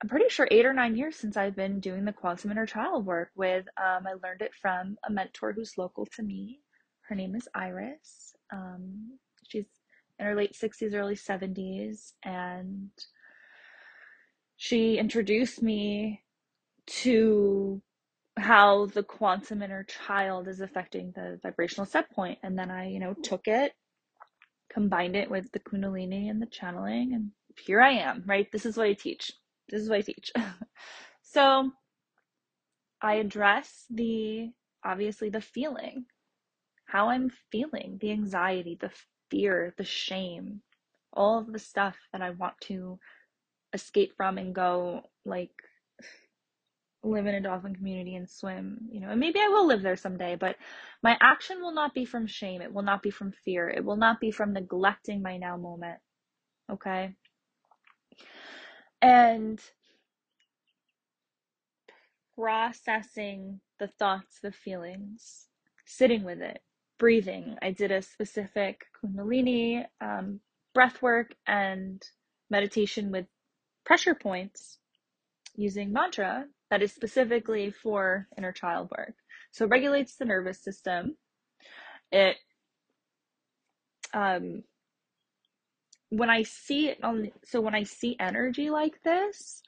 I'm 0.07 0.11
pretty 0.11 0.29
sure 0.29 0.47
eight 0.53 0.65
or 0.65 0.73
nine 0.73 0.95
years 0.95 1.17
since 1.17 1.37
I've 1.37 1.57
been 1.57 1.81
doing 1.81 2.05
the 2.05 2.13
quantum 2.13 2.53
inner 2.53 2.65
child 2.65 3.05
work 3.05 3.31
with. 3.35 3.67
Um, 3.77 4.07
I 4.07 4.13
learned 4.23 4.41
it 4.41 4.55
from 4.55 4.97
a 5.05 5.11
mentor 5.11 5.53
who's 5.53 5.77
local 5.77 6.07
to 6.15 6.23
me. 6.23 6.61
Her 7.09 7.17
name 7.17 7.35
is 7.35 7.49
Iris. 7.57 8.37
Um, 8.53 9.19
she's 9.49 9.65
in 10.21 10.27
her 10.27 10.37
late 10.37 10.53
60s, 10.53 10.95
early 10.95 11.17
70s, 11.17 12.13
and 12.23 12.91
she 14.57 14.97
introduced 14.97 15.61
me 15.61 16.23
to 17.03 17.83
how 18.37 18.87
the 18.87 19.03
quantum 19.03 19.61
inner 19.61 19.83
child 20.07 20.47
is 20.47 20.61
affecting 20.61 21.15
the 21.17 21.41
vibrational 21.43 21.85
set 21.85 22.13
point. 22.13 22.39
And 22.45 22.57
then 22.57 22.71
I, 22.71 22.91
you 22.91 23.01
know, 23.01 23.17
took 23.25 23.49
it, 23.49 23.73
combined 24.71 25.17
it 25.17 25.29
with 25.29 25.51
the 25.51 25.59
Kundalini 25.59 26.31
and 26.31 26.41
the 26.41 26.47
channeling, 26.47 27.13
and 27.13 27.33
here 27.59 27.81
I 27.81 27.91
am, 27.95 28.23
right? 28.25 28.47
This 28.53 28.67
is 28.67 28.77
what 28.77 28.87
I 28.87 28.93
teach. 28.93 29.33
This 29.69 29.83
is 29.83 29.89
what 29.89 29.99
I 29.99 30.03
teach. 30.03 30.33
so 31.23 31.71
I 33.03 33.15
address 33.15 33.85
the 33.91 34.51
obviously 34.85 35.29
the 35.29 35.41
feeling, 35.41 36.07
how 36.87 37.09
I'm 37.09 37.31
feeling, 37.51 37.99
the 38.01 38.13
anxiety, 38.13 38.79
the 38.81 38.91
fear, 39.31 39.75
the 39.77 39.85
shame, 39.85 40.63
all 41.13 41.39
of 41.39 41.53
the 41.53 41.59
stuff 41.59 41.97
that 42.13 42.23
I 42.23 42.31
want 42.31 42.55
to 42.63 42.99
escape 43.73 44.15
from 44.17 44.39
and 44.39 44.55
go 44.55 45.03
like 45.25 45.51
live 47.03 47.27
in 47.27 47.35
a 47.35 47.41
dolphin 47.41 47.75
community 47.75 48.17
and 48.17 48.29
swim, 48.29 48.79
you 48.91 49.01
know, 49.01 49.11
and 49.11 49.21
maybe 49.21 49.39
I 49.41 49.49
will 49.49 49.67
live 49.67 49.83
there 49.83 49.97
someday, 49.97 50.37
but 50.37 50.57
my 51.03 51.17
action 51.21 51.61
will 51.61 51.75
not 51.75 51.95
be 51.95 52.05
from 52.05 52.27
shame. 52.27 52.63
It 52.63 52.73
will 52.73 52.83
not 52.83 53.03
be 53.03 53.11
from 53.11 53.33
fear. 53.45 53.69
It 53.69 53.85
will 53.85 53.97
not 53.97 54.21
be 54.21 54.31
from 54.31 54.53
neglecting 54.53 55.23
my 55.23 55.37
now 55.37 55.57
moment. 55.57 55.99
Okay 56.71 57.15
and 59.07 59.61
processing 62.37 63.61
the 63.79 63.87
thoughts, 63.87 64.41
the 64.43 64.51
feelings, 64.51 65.47
sitting 65.85 66.25
with 66.25 66.41
it, 66.41 66.61
breathing. 66.99 67.57
I 67.63 67.71
did 67.71 67.93
a 67.93 68.03
specific 68.03 68.85
Kundalini 69.01 69.85
um, 70.01 70.41
breath 70.75 71.01
work 71.03 71.35
and 71.47 72.03
meditation 72.51 73.13
with 73.13 73.27
pressure 73.85 74.15
points 74.15 74.79
using 75.55 75.93
mantra 75.93 76.47
that 76.71 76.83
is 76.83 76.93
specifically 76.93 77.71
for 77.71 78.27
inner 78.37 78.53
child 78.53 78.91
work. 78.97 79.15
So 79.53 79.67
it 79.67 79.71
regulates 79.71 80.17
the 80.17 80.25
nervous 80.25 80.63
system. 80.63 81.17
It 82.11 82.37
um, 84.13 84.65
when 86.11 86.31
I 86.31 86.43
see 86.43 86.89
it 86.89 87.03
on, 87.03 87.31
so 87.45 87.61
when 87.61 87.75
I 87.75 87.83
see 87.83 88.17
energy 88.21 88.71
like 88.71 89.03
this, 89.03 89.63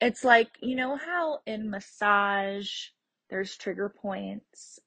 it's 0.00 0.24
like, 0.24 0.50
you 0.60 0.76
know 0.76 0.96
how 0.96 1.40
in 1.46 1.70
massage 1.70 2.70
there's 3.30 3.56
trigger 3.56 3.88
points, 3.88 4.78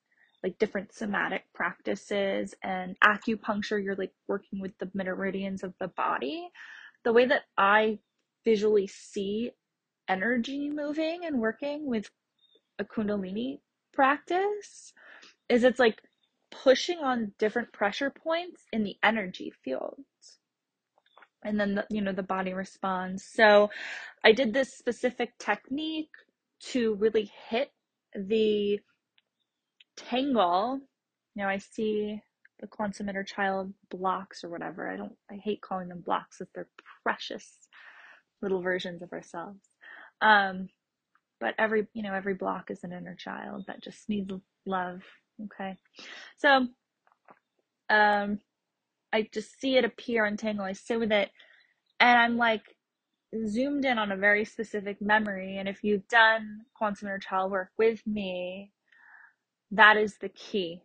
like 0.43 0.57
different 0.60 0.93
somatic 0.93 1.43
practices, 1.53 2.55
and 2.63 2.98
acupuncture, 3.01 3.83
you're 3.83 3.95
like 3.95 4.13
working 4.27 4.60
with 4.62 4.77
the 4.79 4.89
meridians 4.93 5.63
of 5.63 5.74
the 5.79 5.89
body. 5.89 6.50
The 7.03 7.13
way 7.13 7.25
that 7.25 7.43
I 7.57 8.00
visually 8.45 8.88
see 8.88 9.51
energy 10.07 10.69
moving 10.69 11.25
and 11.25 11.39
working 11.39 11.86
with 11.86 12.10
a 12.79 12.83
Kundalini 12.83 13.60
practice 13.93 14.93
is 15.50 15.63
it's 15.63 15.79
like 15.79 16.01
pushing 16.51 17.00
on 17.00 17.33
different 17.38 17.71
pressure 17.71 18.10
points 18.10 18.63
in 18.74 18.83
the 18.83 18.95
energy 19.03 19.53
fields. 19.63 20.39
And 21.43 21.60
then 21.60 21.75
the, 21.75 21.86
you 21.89 22.01
know 22.01 22.13
the 22.13 22.24
body 22.24 22.53
responds. 22.53 23.25
So 23.33 23.69
i 24.24 24.31
did 24.31 24.53
this 24.53 24.77
specific 24.77 25.38
technique 25.39 26.10
to 26.71 26.95
really 26.95 27.31
hit 27.50 27.71
the 28.15 28.79
tangle. 29.95 30.79
Now 31.36 31.50
i 31.50 31.57
see 31.57 32.21
the 32.60 32.67
quantum 32.67 33.10
inner 33.10 33.24
child 33.24 33.74
blocks 33.89 34.43
or 34.43 34.50
whatever. 34.50 34.89
I 34.89 34.98
don't 34.98 35.15
i 35.29 35.36
hate 35.36 35.62
calling 35.62 35.89
them 35.89 36.01
blocks 36.01 36.38
because 36.38 36.51
they're 36.53 36.69
precious 37.03 37.48
little 38.41 38.62
versions 38.62 39.01
of 39.01 39.12
ourselves. 39.13 39.60
Um 40.21 40.69
but 41.39 41.55
every 41.57 41.88
you 41.93 42.03
know 42.03 42.13
every 42.13 42.36
block 42.36 42.69
is 42.69 42.83
an 42.83 42.93
inner 42.93 43.15
child 43.15 43.65
that 43.67 43.81
just 43.81 44.07
needs 44.07 44.31
love 44.65 45.01
okay? 45.45 45.77
So 46.38 46.67
um 47.89 48.39
I 49.13 49.27
just 49.34 49.60
see 49.60 49.77
it 49.77 49.86
appear 49.86 50.25
untangle. 50.25 50.65
I 50.65 50.74
sit 50.74 51.00
with 51.00 51.12
it 51.12 51.30
and 52.00 52.18
I'm 52.18 52.38
like 52.38 52.75
zoomed 53.46 53.86
in 53.86 53.98
on 53.98 54.12
a 54.12 54.18
very 54.18 54.46
specific 54.46 55.01
memory. 55.01 55.58
And 55.58 55.68
if 55.68 55.84
you've 55.84 56.08
done 56.08 56.62
quantum 56.75 57.08
inner 57.08 57.20
child 57.20 57.51
work 57.51 57.70
with 57.77 58.06
me, 58.06 58.72
that 59.72 59.98
is 59.98 60.18
the 60.18 60.30
key. 60.30 60.82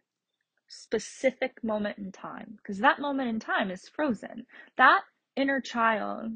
Specific 0.68 1.62
moment 1.62 1.98
in 1.98 2.12
time. 2.12 2.58
Because 2.58 2.78
that 2.78 3.00
moment 3.00 3.28
in 3.28 3.40
time 3.40 3.70
is 3.70 3.88
frozen. 3.88 4.46
That 4.76 5.02
inner 5.36 5.60
child 5.60 6.32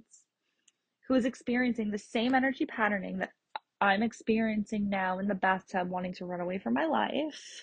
who 1.09 1.15
is 1.15 1.25
experiencing 1.25 1.91
the 1.91 1.99
same 1.99 2.35
energy 2.35 2.67
patterning 2.67 3.19
that 3.19 3.33
I'm 3.81 4.03
experiencing 4.03 4.89
now 4.89 5.19
in 5.19 5.27
the 5.27 5.35
bathtub, 5.35 5.89
wanting 5.89 6.15
to 6.15 6.27
run 6.27 6.41
away 6.41 6.59
from 6.59 6.75
my 6.75 6.85
life 6.85 7.63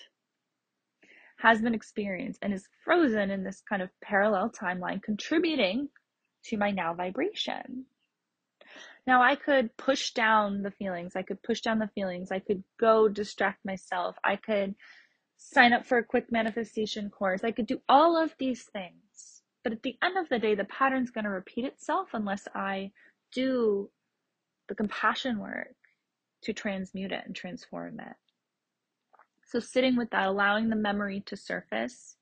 has 1.38 1.60
been 1.60 1.74
experienced 1.74 2.40
and 2.42 2.52
is 2.52 2.68
frozen 2.84 3.30
in 3.30 3.44
this 3.44 3.62
kind 3.68 3.80
of 3.80 3.90
parallel 4.02 4.50
timeline, 4.50 5.02
contributing 5.02 5.88
to 6.44 6.56
my 6.56 6.70
now 6.70 6.94
vibration. 6.94 7.86
Now, 9.06 9.22
I 9.22 9.36
could 9.36 9.74
push 9.76 10.12
down 10.12 10.62
the 10.62 10.70
feelings. 10.72 11.16
I 11.16 11.22
could 11.22 11.42
push 11.42 11.60
down 11.60 11.78
the 11.78 11.90
feelings. 11.94 12.30
I 12.30 12.40
could 12.40 12.62
go 12.78 13.08
distract 13.08 13.64
myself. 13.64 14.16
I 14.22 14.36
could 14.36 14.74
sign 15.38 15.72
up 15.72 15.86
for 15.86 15.98
a 15.98 16.04
quick 16.04 16.30
manifestation 16.30 17.08
course. 17.08 17.44
I 17.44 17.52
could 17.52 17.66
do 17.66 17.80
all 17.88 18.22
of 18.22 18.34
these 18.38 18.64
things. 18.64 19.42
But 19.64 19.72
at 19.72 19.82
the 19.82 19.96
end 20.02 20.18
of 20.18 20.28
the 20.28 20.38
day, 20.38 20.54
the 20.54 20.64
pattern's 20.64 21.10
going 21.10 21.24
to 21.24 21.30
repeat 21.30 21.64
itself 21.64 22.08
unless 22.12 22.46
I 22.54 22.90
do 23.32 23.90
the 24.68 24.74
compassion 24.74 25.38
work 25.38 25.74
to 26.42 26.52
transmute 26.52 27.12
it 27.12 27.22
and 27.24 27.34
transform 27.34 28.00
it. 28.00 28.16
So, 29.48 29.60
sitting 29.60 29.96
with 29.96 30.10
that, 30.10 30.26
allowing 30.26 30.68
the 30.68 30.76
memory 30.76 31.22
to 31.24 31.34
surface 31.34 32.16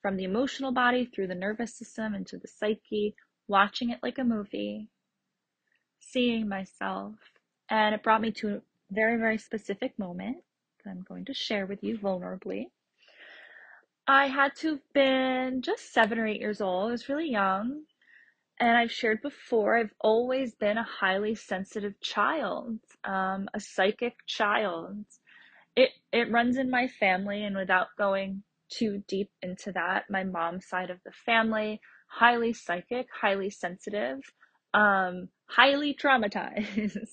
from 0.00 0.16
the 0.16 0.22
emotional 0.22 0.70
body 0.70 1.06
through 1.06 1.26
the 1.26 1.34
nervous 1.34 1.74
system 1.74 2.14
into 2.14 2.38
the 2.38 2.46
psyche, 2.46 3.16
watching 3.48 3.90
it 3.90 3.98
like 4.00 4.18
a 4.18 4.22
movie, 4.22 4.90
seeing 5.98 6.48
myself. 6.48 7.14
And 7.68 7.96
it 7.96 8.04
brought 8.04 8.20
me 8.20 8.30
to 8.30 8.48
a 8.56 8.60
very, 8.92 9.18
very 9.18 9.38
specific 9.38 9.98
moment 9.98 10.36
that 10.84 10.90
I'm 10.90 11.04
going 11.08 11.24
to 11.24 11.34
share 11.34 11.66
with 11.66 11.82
you 11.82 11.98
vulnerably. 11.98 12.66
I 14.06 14.28
had 14.28 14.54
to 14.58 14.68
have 14.72 14.92
been 14.92 15.62
just 15.62 15.92
seven 15.92 16.20
or 16.20 16.28
eight 16.28 16.40
years 16.40 16.60
old. 16.60 16.90
I 16.90 16.92
was 16.92 17.08
really 17.08 17.30
young. 17.30 17.82
And 18.60 18.76
I've 18.76 18.92
shared 18.92 19.20
before, 19.20 19.76
I've 19.76 19.94
always 20.00 20.54
been 20.54 20.78
a 20.78 20.84
highly 20.84 21.34
sensitive 21.34 22.00
child, 22.00 22.78
um, 23.02 23.48
a 23.52 23.58
psychic 23.58 24.14
child 24.26 25.06
it 25.76 25.90
it 26.12 26.30
runs 26.30 26.56
in 26.56 26.70
my 26.70 26.88
family 26.88 27.44
and 27.44 27.56
without 27.56 27.88
going 27.98 28.42
too 28.70 29.02
deep 29.08 29.30
into 29.42 29.72
that 29.72 30.04
my 30.10 30.24
mom's 30.24 30.66
side 30.66 30.90
of 30.90 30.98
the 31.04 31.12
family 31.12 31.80
highly 32.08 32.52
psychic 32.52 33.06
highly 33.20 33.50
sensitive 33.50 34.18
um 34.72 35.28
highly 35.46 35.94
traumatized. 35.94 36.98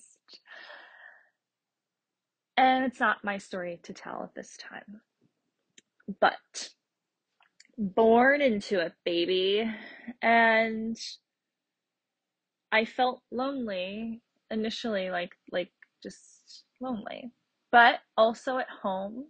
And 2.56 2.84
it's 2.84 3.00
not 3.00 3.24
my 3.24 3.38
story 3.38 3.80
to 3.84 3.92
tell 3.94 4.22
at 4.24 4.34
this 4.34 4.56
time. 4.58 5.00
But 6.20 6.68
born 7.78 8.42
into 8.42 8.78
a 8.84 8.92
baby. 9.04 9.68
And 10.20 10.96
i 12.72 12.84
felt 12.86 13.22
lonely 13.30 14.22
initially 14.50 15.10
like 15.10 15.32
like 15.52 15.70
just 16.02 16.64
lonely 16.80 17.30
but 17.72 18.00
also 18.16 18.58
at 18.58 18.68
home, 18.82 19.24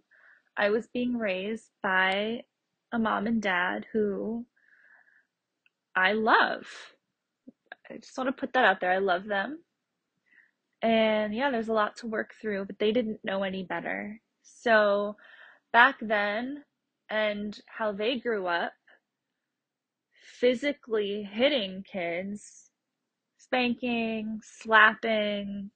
I 0.55 0.69
was 0.69 0.87
being 0.93 1.17
raised 1.17 1.71
by 1.81 2.43
a 2.91 2.99
mom 2.99 3.25
and 3.25 3.41
dad 3.41 3.87
who 3.93 4.45
I 5.95 6.13
love. 6.13 6.67
I 7.89 7.97
just 7.97 8.17
want 8.17 8.27
to 8.27 8.39
put 8.39 8.53
that 8.53 8.65
out 8.65 8.81
there. 8.81 8.91
I 8.91 8.99
love 8.99 9.25
them. 9.25 9.59
And 10.81 11.33
yeah, 11.33 11.49
there's 11.49 11.69
a 11.69 11.73
lot 11.73 11.95
to 11.97 12.07
work 12.07 12.33
through, 12.41 12.65
but 12.65 12.77
they 12.77 12.91
didn't 12.91 13.21
know 13.23 13.43
any 13.43 13.63
better. 13.63 14.19
So 14.43 15.15
back 15.71 15.95
then, 16.01 16.63
and 17.09 17.57
how 17.67 17.93
they 17.93 18.19
grew 18.19 18.47
up, 18.47 18.73
physically 20.39 21.23
hitting 21.31 21.83
kids, 21.89 22.71
spanking, 23.37 24.41
slapping, 24.43 25.71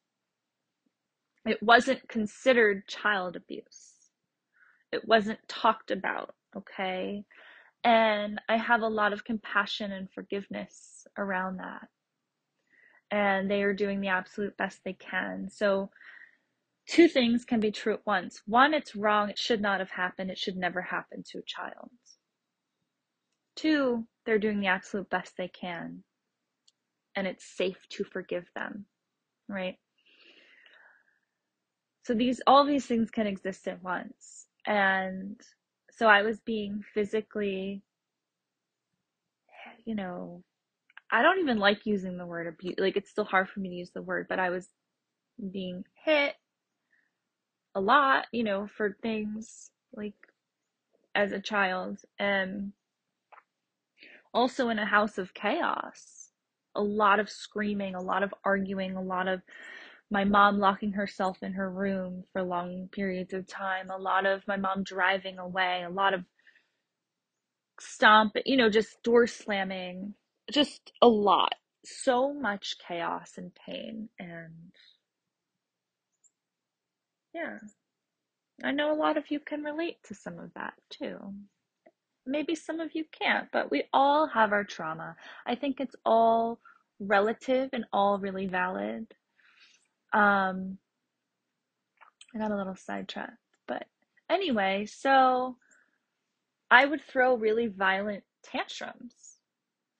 it 1.47 1.61
wasn't 1.63 2.07
considered 2.09 2.87
child 2.87 3.35
abuse. 3.35 3.93
It 4.91 5.07
wasn't 5.07 5.39
talked 5.47 5.91
about, 5.91 6.35
okay? 6.55 7.23
And 7.83 8.41
I 8.49 8.57
have 8.57 8.81
a 8.81 8.87
lot 8.87 9.13
of 9.13 9.23
compassion 9.23 9.91
and 9.91 10.11
forgiveness 10.11 11.07
around 11.17 11.57
that. 11.57 11.87
And 13.11 13.49
they 13.49 13.63
are 13.63 13.73
doing 13.73 14.01
the 14.01 14.09
absolute 14.09 14.57
best 14.57 14.81
they 14.83 14.93
can. 14.93 15.49
So, 15.49 15.89
two 16.89 17.07
things 17.07 17.45
can 17.45 17.59
be 17.59 17.71
true 17.71 17.93
at 17.93 18.05
once. 18.05 18.41
One, 18.45 18.73
it's 18.73 18.95
wrong. 18.95 19.29
It 19.29 19.39
should 19.39 19.61
not 19.61 19.79
have 19.79 19.91
happened. 19.91 20.31
It 20.31 20.37
should 20.37 20.57
never 20.57 20.81
happen 20.81 21.23
to 21.31 21.39
a 21.39 21.45
child. 21.45 21.89
Two, 23.55 24.05
they're 24.25 24.39
doing 24.39 24.59
the 24.59 24.67
absolute 24.67 25.09
best 25.09 25.35
they 25.37 25.47
can. 25.47 26.03
And 27.15 27.25
it's 27.25 27.45
safe 27.45 27.87
to 27.91 28.03
forgive 28.03 28.45
them, 28.53 28.85
right? 29.47 29.77
So 32.07 32.13
these 32.13 32.39
all 32.47 32.65
these 32.65 32.85
things 32.85 33.11
can 33.11 33.27
exist 33.27 33.67
at 33.67 33.83
once. 33.83 34.45
And 34.65 35.41
so 35.91 36.07
I 36.07 36.21
was 36.21 36.39
being 36.39 36.81
physically 36.93 37.83
you 39.85 39.95
know, 39.95 40.43
I 41.11 41.21
don't 41.21 41.39
even 41.39 41.59
like 41.59 41.85
using 41.85 42.17
the 42.17 42.25
word 42.25 42.47
abuse. 42.47 42.75
Like 42.77 42.95
it's 42.95 43.09
still 43.09 43.25
hard 43.25 43.49
for 43.49 43.59
me 43.59 43.69
to 43.69 43.75
use 43.75 43.91
the 43.91 44.01
word, 44.01 44.27
but 44.29 44.39
I 44.39 44.49
was 44.49 44.69
being 45.51 45.83
hit 46.05 46.35
a 47.75 47.81
lot, 47.81 48.27
you 48.31 48.43
know, 48.43 48.67
for 48.67 48.97
things 49.01 49.71
like 49.93 50.15
as 51.13 51.33
a 51.33 51.41
child 51.41 51.99
and 52.19 52.71
also 54.33 54.69
in 54.69 54.79
a 54.79 54.85
house 54.85 55.17
of 55.17 55.33
chaos. 55.33 56.31
A 56.75 56.81
lot 56.81 57.19
of 57.19 57.29
screaming, 57.29 57.95
a 57.95 58.01
lot 58.01 58.23
of 58.23 58.33
arguing, 58.45 58.95
a 58.95 59.01
lot 59.01 59.27
of 59.27 59.41
my 60.09 60.23
mom 60.23 60.59
locking 60.59 60.93
herself 60.93 61.37
in 61.41 61.53
her 61.53 61.69
room 61.69 62.23
for 62.31 62.41
long 62.43 62.87
periods 62.91 63.33
of 63.33 63.47
time, 63.47 63.89
a 63.89 63.97
lot 63.97 64.25
of 64.25 64.47
my 64.47 64.57
mom 64.57 64.83
driving 64.83 65.37
away, 65.37 65.83
a 65.85 65.89
lot 65.89 66.13
of 66.13 66.23
stomp, 67.79 68.33
you 68.45 68.57
know, 68.57 68.69
just 68.69 69.01
door 69.03 69.27
slamming, 69.27 70.13
just 70.51 70.91
a 71.01 71.07
lot. 71.07 71.53
So 71.85 72.33
much 72.33 72.75
chaos 72.85 73.33
and 73.37 73.51
pain. 73.65 74.09
And 74.19 74.71
yeah, 77.33 77.59
I 78.63 78.71
know 78.71 78.93
a 78.93 78.95
lot 78.95 79.17
of 79.17 79.29
you 79.29 79.39
can 79.39 79.63
relate 79.63 79.97
to 80.05 80.15
some 80.15 80.39
of 80.39 80.53
that 80.55 80.73
too. 80.89 81.17
Maybe 82.25 82.55
some 82.55 82.79
of 82.79 82.91
you 82.93 83.05
can't, 83.11 83.47
but 83.53 83.71
we 83.71 83.83
all 83.93 84.27
have 84.27 84.51
our 84.51 84.63
trauma. 84.63 85.15
I 85.45 85.55
think 85.55 85.79
it's 85.79 85.95
all 86.05 86.59
relative 86.99 87.69
and 87.73 87.85
all 87.93 88.19
really 88.19 88.47
valid. 88.47 89.07
Um, 90.13 90.77
I 92.33 92.39
got 92.39 92.51
a 92.51 92.57
little 92.57 92.75
sidetracked, 92.75 93.37
but 93.67 93.87
anyway, 94.29 94.85
so 94.85 95.57
I 96.69 96.85
would 96.85 97.01
throw 97.01 97.35
really 97.35 97.67
violent 97.67 98.23
tantrums 98.43 99.39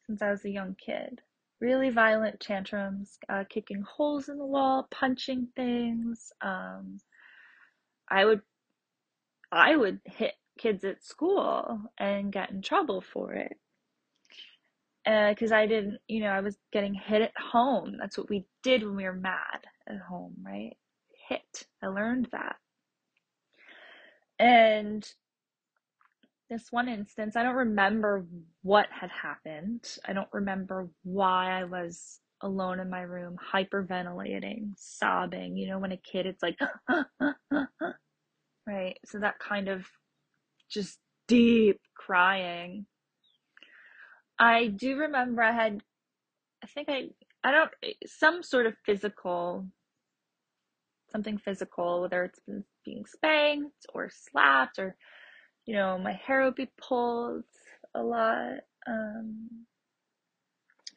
since 0.06 0.22
I 0.22 0.32
was 0.32 0.46
a 0.46 0.50
young 0.50 0.76
kid. 0.76 1.22
Really 1.60 1.90
violent 1.90 2.40
tantrums, 2.40 3.18
uh, 3.30 3.44
kicking 3.50 3.82
holes 3.82 4.30
in 4.30 4.38
the 4.38 4.46
wall, 4.46 4.88
punching 4.92 5.48
things. 5.56 6.32
Um, 6.42 7.00
I 8.10 8.26
would, 8.26 8.42
I 9.52 9.76
would 9.76 10.00
hit 10.06 10.36
kids 10.60 10.84
at 10.84 11.04
school 11.04 11.82
and 11.98 12.32
get 12.32 12.52
in 12.52 12.62
trouble 12.62 13.02
for 13.02 13.34
it 13.34 13.58
because 15.04 15.52
uh, 15.52 15.56
I 15.56 15.66
didn't, 15.66 16.00
you 16.08 16.20
know, 16.20 16.30
I 16.30 16.42
was 16.42 16.58
getting 16.72 16.94
hit 16.94 17.22
at 17.22 17.38
home. 17.38 17.96
That's 18.00 18.18
what 18.18 18.30
we 18.30 18.46
did 18.62 18.84
when 18.84 18.96
we 18.96 19.06
were 19.06 19.14
mad 19.14 19.66
at 19.90 20.00
home, 20.00 20.36
right? 20.44 20.76
Hit. 21.30 21.66
I 21.84 21.88
learned 21.88 22.30
that. 22.32 22.58
And 24.40 25.08
this 26.50 26.68
one 26.72 26.88
instance, 26.88 27.36
I 27.36 27.44
don't 27.44 27.56
remember 27.56 28.26
what 28.62 28.88
had 28.92 29.10
happened. 29.12 29.98
I 30.08 30.14
don't 30.14 30.30
remember 30.32 30.90
why 31.04 31.60
I 31.60 31.66
was 31.66 32.20
alone 32.42 32.80
in 32.80 32.90
my 32.90 33.02
room, 33.02 33.38
hyperventilating, 33.54 34.74
sobbing. 34.78 35.58
You 35.58 35.70
know, 35.70 35.80
when 35.80 35.92
a 35.92 35.98
kid, 35.98 36.26
it's 36.26 36.44
like, 36.44 36.58
right? 38.68 38.98
So 39.06 39.20
that 39.20 39.40
kind 39.40 39.68
of 39.68 39.86
just 40.70 41.00
deep 41.28 41.80
crying. 41.96 42.86
I 44.40 44.68
do 44.68 44.98
remember 44.98 45.42
I 45.42 45.52
had, 45.52 45.82
I 46.64 46.68
think 46.68 46.90
I, 46.90 47.10
I 47.44 47.52
don't, 47.52 47.72
some 48.06 48.44
sort 48.44 48.68
of 48.68 48.76
physical, 48.86 49.68
something 51.12 51.38
physical, 51.38 52.02
whether 52.02 52.26
it's 52.26 52.40
being 52.86 53.06
spanked 53.06 53.86
or 53.94 54.10
slapped 54.12 54.80
or 54.80 54.96
you 55.66 55.76
know, 55.76 55.98
my 56.00 56.14
hair 56.14 56.44
would 56.46 56.56
be 56.56 56.72
pulled 56.78 57.44
a 57.94 58.02
lot, 58.02 58.60
um, 58.88 59.50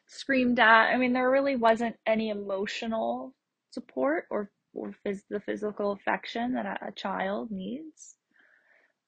screamed 0.07 0.59
at. 0.59 0.91
I 0.93 0.97
mean, 0.97 1.13
there 1.13 1.29
really 1.31 1.55
wasn't 1.55 1.97
any 2.07 2.29
emotional 2.29 3.33
support 3.71 4.25
or 4.31 4.51
or 4.73 4.93
phys- 5.05 5.23
the 5.29 5.39
physical 5.41 5.91
affection 5.93 6.53
that 6.53 6.65
a, 6.65 6.87
a 6.87 6.91
child 6.93 7.51
needs 7.51 8.15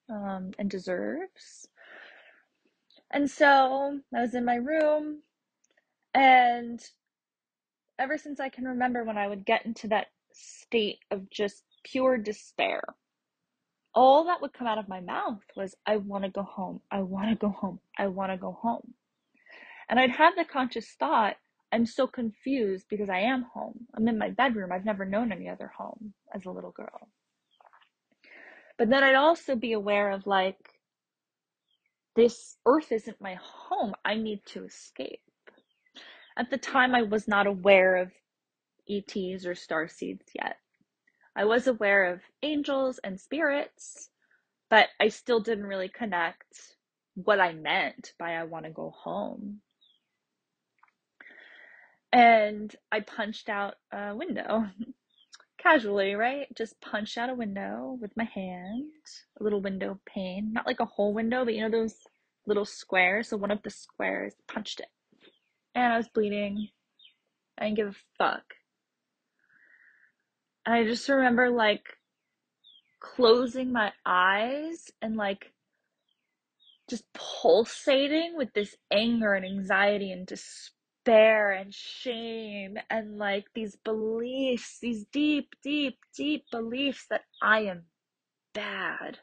um, 0.10 0.52
and 0.60 0.70
deserves. 0.70 1.68
And 3.12 3.30
so 3.30 4.00
I 4.16 4.22
was 4.22 4.36
in 4.36 4.46
my 4.46 4.56
room, 4.56 5.22
and 6.14 6.82
ever 8.00 8.18
since 8.18 8.40
I 8.40 8.50
can 8.50 8.66
remember, 8.66 9.04
when 9.04 9.18
I 9.18 9.28
would 9.28 9.46
get 9.46 9.66
into 9.66 9.88
that 9.90 10.08
state 10.34 11.00
of 11.12 11.30
just 11.30 11.64
pure 11.84 12.18
despair, 12.18 12.82
all 13.96 14.26
that 14.26 14.42
would 14.42 14.54
come 14.54 14.68
out 14.68 14.78
of 14.78 14.88
my 14.88 15.00
mouth 15.00 15.44
was, 15.56 15.76
I 15.86 15.98
want 15.98 16.24
to 16.24 16.30
go 16.30 16.44
home. 16.44 16.82
I 16.92 17.02
want 17.02 17.30
to 17.30 17.36
go 17.36 17.50
home. 17.50 17.80
I 17.98 18.08
want 18.08 18.32
to 18.32 18.38
go 18.38 18.58
home. 18.60 18.94
And 19.90 20.00
I'd 20.00 20.12
have 20.12 20.36
the 20.36 20.46
conscious 20.46 20.88
thought, 21.00 21.36
I'm 21.72 21.86
so 21.86 22.08
confused 22.08 22.86
because 22.90 23.10
I 23.10 23.20
am 23.20 23.46
home. 23.54 23.88
I'm 23.96 24.08
in 24.08 24.18
my 24.18 24.30
bedroom. 24.30 24.72
I've 24.72 24.86
never 24.86 25.06
known 25.06 25.32
any 25.32 25.50
other 25.50 25.72
home 25.76 26.14
as 26.34 26.46
a 26.46 26.52
little 26.52 26.72
girl. 26.72 27.10
But 28.78 28.90
then 28.90 29.04
I'd 29.04 29.16
also 29.16 29.56
be 29.56 29.74
aware 29.74 30.12
of 30.12 30.26
like, 30.26 30.58
this 32.16 32.58
earth 32.66 32.92
isn't 32.92 33.22
my 33.22 33.38
home. 33.42 33.94
I 34.06 34.16
need 34.16 34.46
to 34.48 34.66
escape. 34.66 35.20
At 36.38 36.50
the 36.50 36.58
time, 36.58 36.96
I 36.96 37.04
was 37.04 37.28
not 37.28 37.48
aware 37.48 37.98
of 37.98 38.12
ETs 38.90 39.46
or 39.46 39.56
star 39.56 39.88
seeds 39.88 40.26
yet. 40.36 40.58
I 41.36 41.46
was 41.46 41.68
aware 41.68 42.14
of 42.14 42.22
angels 42.44 43.00
and 43.04 43.20
spirits, 43.20 44.10
but 44.70 44.88
I 45.00 45.08
still 45.10 45.40
didn't 45.40 45.66
really 45.66 45.90
connect 45.90 46.76
what 47.16 47.40
I 47.40 47.54
meant 47.54 48.14
by 48.20 48.34
I 48.34 48.44
want 48.44 48.66
to 48.66 48.72
go 48.72 48.92
home. 48.92 49.62
And 52.12 52.76
I 52.92 53.00
punched 53.00 53.50
out 53.50 53.76
a 53.92 54.16
window 54.16 54.68
casually, 55.58 56.14
right? 56.14 56.48
Just 56.56 56.80
punched 56.82 57.18
out 57.18 57.30
a 57.30 57.36
window 57.36 57.98
with 58.00 58.16
my 58.16 58.26
hand, 58.26 58.92
a 59.40 59.44
little 59.44 59.62
window 59.62 60.00
pane, 60.06 60.54
not 60.54 60.68
like 60.68 60.80
a 60.80 60.86
whole 60.86 61.14
window, 61.14 61.44
but 61.44 61.56
you 61.56 61.62
know 61.62 61.72
those 61.72 61.96
little 62.46 62.66
squares. 62.66 63.30
So 63.30 63.38
one 63.38 63.52
of 63.52 63.64
the 63.64 63.72
squares 63.72 64.36
punched 64.48 64.82
it. 64.82 64.90
And 65.74 65.94
I 65.94 65.98
was 65.98 66.08
bleeding. 66.10 66.68
I 67.58 67.66
didn't 67.66 67.78
give 67.78 67.88
a 67.88 67.96
fuck. 68.18 68.44
I 70.66 70.86
just 70.86 71.10
remember 71.10 71.50
like 71.50 71.98
closing 73.02 73.72
my 73.72 73.92
eyes 74.06 74.92
and 75.02 75.18
like 75.18 75.54
just 76.90 77.04
pulsating 77.14 78.38
with 78.38 78.54
this 78.54 78.76
anger 78.92 79.34
and 79.34 79.46
anxiety 79.46 80.12
and 80.12 80.26
despair 80.26 81.52
and 81.52 81.74
shame 81.74 82.78
and 82.90 83.18
like 83.18 83.46
these 83.54 83.76
beliefs, 83.76 84.80
these 84.82 85.06
deep, 85.12 85.56
deep, 85.64 85.98
deep 86.16 86.46
beliefs 86.52 87.06
that 87.10 87.24
I 87.42 87.62
am 87.62 87.84
bad. 88.54 89.20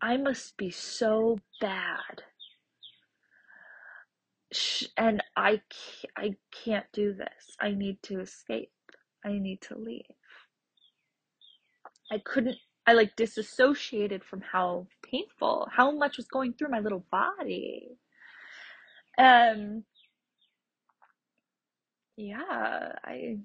I 0.00 0.16
must 0.16 0.56
be 0.56 0.70
so 0.70 1.38
bad. 1.60 2.22
And 4.96 5.22
I, 5.36 5.60
I 6.16 6.36
can't 6.64 6.86
do 6.92 7.12
this. 7.12 7.56
I 7.60 7.72
need 7.72 8.02
to 8.04 8.20
escape. 8.20 8.70
I 9.26 9.38
need 9.38 9.62
to 9.62 9.78
leave. 9.78 10.02
I 12.12 12.18
couldn't, 12.24 12.56
I 12.86 12.94
like 12.94 13.16
disassociated 13.16 14.24
from 14.24 14.42
how 14.42 14.86
painful, 15.04 15.68
how 15.72 15.90
much 15.92 16.18
was 16.18 16.28
going 16.28 16.54
through 16.54 16.70
my 16.70 16.80
little 16.80 17.04
body. 17.10 17.88
Um, 19.18 19.84
yeah, 22.16 22.92
I, 23.04 23.38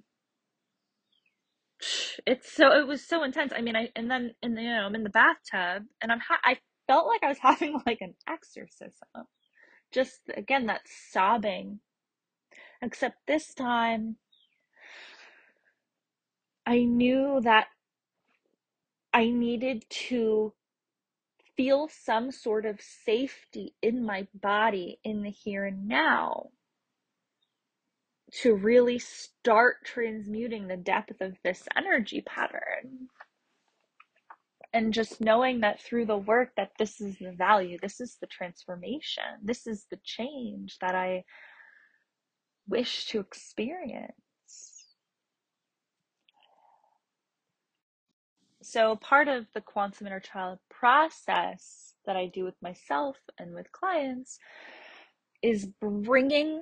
it's 2.28 2.52
so, 2.54 2.72
it 2.80 2.88
was 2.88 3.08
so 3.08 3.24
intense. 3.24 3.54
I 3.56 3.62
mean, 3.62 3.76
I, 3.76 3.90
and 3.96 4.12
then, 4.12 4.36
and 4.44 4.58
you 4.60 4.70
know, 4.70 4.86
I'm 4.86 4.96
in 4.96 5.04
the 5.04 5.10
bathtub 5.10 5.86
and 6.02 6.12
I'm, 6.12 6.20
ha- 6.20 6.42
I 6.44 6.58
felt 6.88 7.08
like 7.08 7.24
I 7.24 7.30
was 7.30 7.40
having 7.42 7.80
like 7.86 8.00
an 8.02 8.16
exorcism. 8.30 9.10
Just 9.94 10.22
again, 10.36 10.68
that 10.68 10.82
sobbing. 11.12 11.80
Except 12.82 13.18
this 13.28 13.54
time, 13.54 14.18
I 16.66 16.84
knew 16.84 17.42
that 17.44 17.68
I 19.14 19.30
needed 19.30 19.86
to 20.10 20.54
feel 21.58 21.90
some 21.90 22.32
sort 22.32 22.66
of 22.66 22.80
safety 22.82 23.76
in 23.82 24.06
my 24.06 24.28
body 24.34 25.00
in 25.04 25.24
the 25.24 25.30
here 25.32 25.66
and 25.66 25.88
now 25.88 26.50
to 28.32 28.56
really 28.56 29.00
start 29.00 29.78
transmuting 29.86 30.68
the 30.68 30.78
depth 30.78 31.22
of 31.22 31.38
this 31.44 31.68
energy 31.76 32.22
pattern. 32.22 33.08
And 34.74 34.94
just 34.94 35.20
knowing 35.20 35.62
that 35.62 35.82
through 35.82 36.06
the 36.06 36.18
work 36.18 36.52
that 36.56 36.72
this 36.80 37.02
is 37.02 37.18
the 37.20 37.34
value 37.34 37.78
this 37.82 38.00
is 38.00 38.18
the 38.22 38.28
transformation 38.28 39.24
this 39.44 39.68
is 39.68 39.86
the 39.92 40.00
change 40.04 40.78
that 40.80 40.96
i 40.96 41.26
wish 42.70 43.08
to 43.08 43.20
experience 43.20 44.21
so 48.72 48.96
part 48.96 49.28
of 49.28 49.48
the 49.54 49.60
quantum 49.60 50.08
inner 50.08 50.22
child 50.22 50.58
process 50.70 51.96
that 52.06 52.16
I 52.16 52.28
do 52.28 52.46
with 52.46 52.56
myself 52.62 53.18
and 53.38 53.54
with 53.54 53.70
clients 53.74 54.40
is 55.42 55.68
bringing 55.82 56.62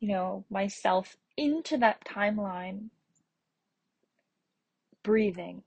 you 0.00 0.08
know 0.08 0.44
myself 0.50 1.16
into 1.38 1.78
that 1.78 2.04
timeline 2.04 2.90
breathing. 5.02 5.62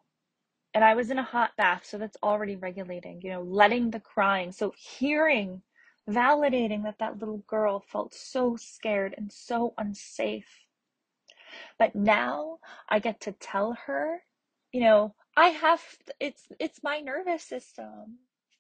And 0.75 0.83
I 0.83 0.93
was 0.93 1.09
in 1.09 1.17
a 1.17 1.23
hot 1.23 1.51
bath 1.57 1.83
so 1.85 1.97
that's 1.97 2.17
already 2.21 2.55
regulating 2.55 3.21
you 3.23 3.31
know 3.31 3.41
letting 3.41 3.89
the 3.89 3.99
crying. 3.99 4.51
So 4.51 4.71
hearing 4.77 5.63
validating 6.07 6.83
that 6.83 6.99
that 6.99 7.17
little 7.17 7.43
girl 7.47 7.79
felt 7.79 8.13
so 8.13 8.55
scared 8.55 9.15
and 9.17 9.31
so 9.33 9.73
unsafe. 9.79 10.59
But 11.79 11.95
now 11.95 12.59
I 12.87 12.99
get 12.99 13.19
to 13.21 13.31
tell 13.31 13.75
her 13.87 14.21
you 14.75 14.81
know 14.81 15.15
i 15.38 15.47
have 15.47 15.81
it's 16.19 16.49
it's 16.59 16.83
my 16.83 16.99
nervous 16.99 17.43
system. 17.43 18.17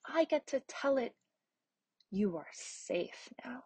I 0.07 0.23
get 0.23 0.47
to 0.47 0.61
tell 0.61 0.97
it 0.97 1.13
you 2.09 2.37
are 2.37 2.47
safe 2.53 3.27
now. 3.43 3.63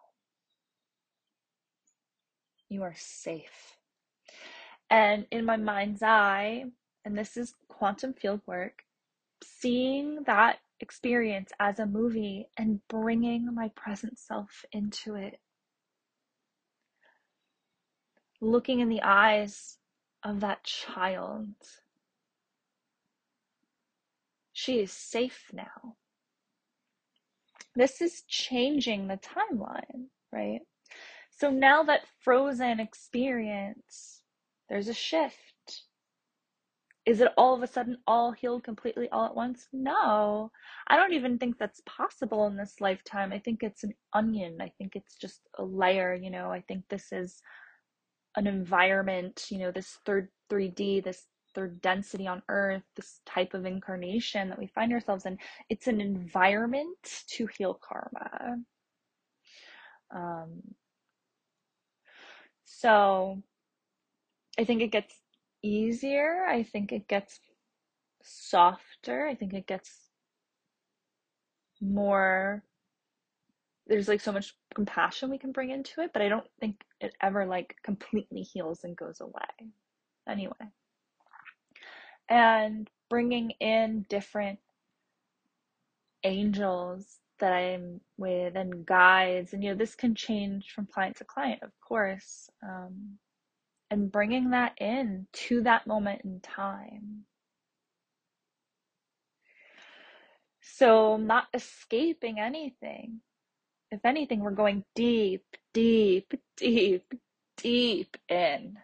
You 2.68 2.82
are 2.82 2.94
safe. 2.96 3.76
And 4.90 5.26
in 5.30 5.44
my 5.44 5.58
mind's 5.58 6.02
eye 6.02 6.64
and 7.04 7.16
this 7.16 7.36
is 7.36 7.54
quantum 7.68 8.14
field 8.14 8.40
work 8.46 8.82
seeing 9.44 10.24
that 10.26 10.58
experience 10.80 11.52
as 11.60 11.78
a 11.78 11.86
movie 11.86 12.48
and 12.56 12.80
bringing 12.88 13.54
my 13.54 13.70
present 13.76 14.18
self 14.18 14.64
into 14.72 15.14
it. 15.14 15.38
Looking 18.40 18.80
in 18.80 18.88
the 18.88 19.02
eyes 19.02 19.78
of 20.24 20.40
that 20.40 20.64
child 20.64 21.54
she 24.60 24.80
is 24.80 24.92
safe 24.92 25.50
now. 25.54 25.96
This 27.74 28.02
is 28.02 28.24
changing 28.28 29.08
the 29.08 29.16
timeline, 29.18 30.08
right? 30.32 30.60
So 31.30 31.50
now 31.50 31.82
that 31.84 32.02
frozen 32.22 32.78
experience, 32.78 34.20
there's 34.68 34.88
a 34.88 34.94
shift. 34.94 35.36
Is 37.06 37.22
it 37.22 37.32
all 37.38 37.54
of 37.54 37.62
a 37.62 37.66
sudden 37.66 37.96
all 38.06 38.32
healed 38.32 38.62
completely 38.62 39.08
all 39.08 39.24
at 39.24 39.34
once? 39.34 39.66
No. 39.72 40.50
I 40.88 40.96
don't 40.96 41.14
even 41.14 41.38
think 41.38 41.56
that's 41.58 41.80
possible 41.86 42.46
in 42.46 42.58
this 42.58 42.82
lifetime. 42.82 43.32
I 43.32 43.38
think 43.38 43.62
it's 43.62 43.82
an 43.82 43.94
onion. 44.12 44.58
I 44.60 44.72
think 44.76 44.94
it's 44.94 45.16
just 45.16 45.40
a 45.58 45.64
layer, 45.64 46.12
you 46.12 46.30
know. 46.30 46.50
I 46.50 46.60
think 46.60 46.84
this 46.90 47.12
is 47.12 47.40
an 48.36 48.46
environment, 48.46 49.46
you 49.48 49.56
know, 49.56 49.70
this 49.70 49.98
third 50.04 50.28
3D, 50.50 51.02
this 51.02 51.24
their 51.54 51.68
density 51.68 52.26
on 52.26 52.42
earth, 52.48 52.82
this 52.96 53.20
type 53.26 53.54
of 53.54 53.66
incarnation 53.66 54.48
that 54.48 54.58
we 54.58 54.66
find 54.66 54.92
ourselves 54.92 55.26
in, 55.26 55.38
it's 55.68 55.86
an 55.86 56.00
environment 56.00 57.24
to 57.28 57.46
heal 57.46 57.74
karma. 57.74 58.58
Um, 60.14 60.60
so 62.64 63.42
I 64.58 64.64
think 64.64 64.82
it 64.82 64.92
gets 64.92 65.14
easier. 65.62 66.44
I 66.48 66.62
think 66.62 66.92
it 66.92 67.08
gets 67.08 67.40
softer. 68.22 69.26
I 69.26 69.34
think 69.34 69.54
it 69.54 69.66
gets 69.66 70.10
more 71.80 72.62
there's 73.90 74.08
like 74.08 74.20
so 74.20 74.30
much 74.32 74.54
compassion 74.74 75.30
we 75.30 75.38
can 75.38 75.50
bring 75.50 75.70
into 75.70 76.00
it, 76.00 76.12
but 76.12 76.22
I 76.22 76.28
don't 76.28 76.46
think 76.60 76.80
it 77.00 77.12
ever 77.20 77.44
like 77.44 77.74
completely 77.82 78.42
heals 78.42 78.84
and 78.84 78.96
goes 78.96 79.20
away. 79.20 79.72
Anyway. 80.28 80.70
And 82.30 82.88
bringing 83.10 83.52
in 83.60 84.06
different 84.08 84.60
angels 86.24 87.18
that 87.40 87.52
I'm 87.52 88.00
with 88.18 88.56
and 88.56 88.86
guides, 88.86 89.52
and 89.52 89.64
you 89.64 89.70
know, 89.70 89.76
this 89.76 89.94
can 89.96 90.14
change 90.14 90.72
from 90.74 90.86
client 90.86 91.16
to 91.16 91.24
client, 91.24 91.62
of 91.62 91.72
course. 91.80 92.48
Um, 92.62 93.18
and 93.90 94.12
bringing 94.12 94.50
that 94.50 94.74
in 94.80 95.26
to 95.32 95.62
that 95.62 95.86
moment 95.86 96.22
in 96.24 96.40
time. 96.40 97.24
So, 100.62 101.16
not 101.16 101.48
escaping 101.54 102.38
anything. 102.38 103.20
If 103.90 104.04
anything, 104.04 104.40
we're 104.40 104.52
going 104.52 104.84
deep, 104.94 105.44
deep, 105.74 106.32
deep, 106.56 107.12
deep 107.56 108.16
in 108.28 108.78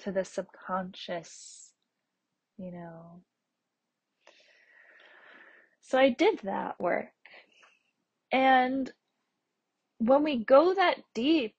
to 0.00 0.12
the 0.12 0.24
subconscious, 0.24 1.71
you 2.62 2.72
know. 2.72 3.22
So, 5.80 5.98
I 5.98 6.10
did 6.10 6.40
that 6.44 6.80
work. 6.80 7.08
And 8.32 8.90
when 9.98 10.22
we 10.22 10.44
go 10.44 10.74
that 10.74 10.96
deep, 11.14 11.54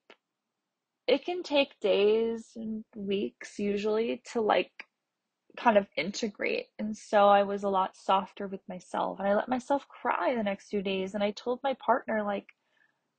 it 1.06 1.24
can 1.24 1.42
take 1.42 1.78
days 1.80 2.50
and 2.56 2.84
weeks 2.96 3.58
usually 3.58 4.22
to 4.32 4.40
like 4.40 4.72
kind 5.56 5.76
of 5.76 5.86
integrate. 5.96 6.66
And 6.78 6.96
so 6.96 7.28
I 7.28 7.42
was 7.42 7.62
a 7.62 7.68
lot 7.68 7.96
softer 7.96 8.46
with 8.46 8.60
myself 8.68 9.18
and 9.18 9.28
I 9.28 9.34
let 9.34 9.48
myself 9.48 9.86
cry 9.88 10.34
the 10.34 10.42
next 10.42 10.68
few 10.68 10.82
days. 10.82 11.14
And 11.14 11.22
I 11.22 11.30
told 11.32 11.60
my 11.62 11.74
partner, 11.74 12.22
like, 12.22 12.48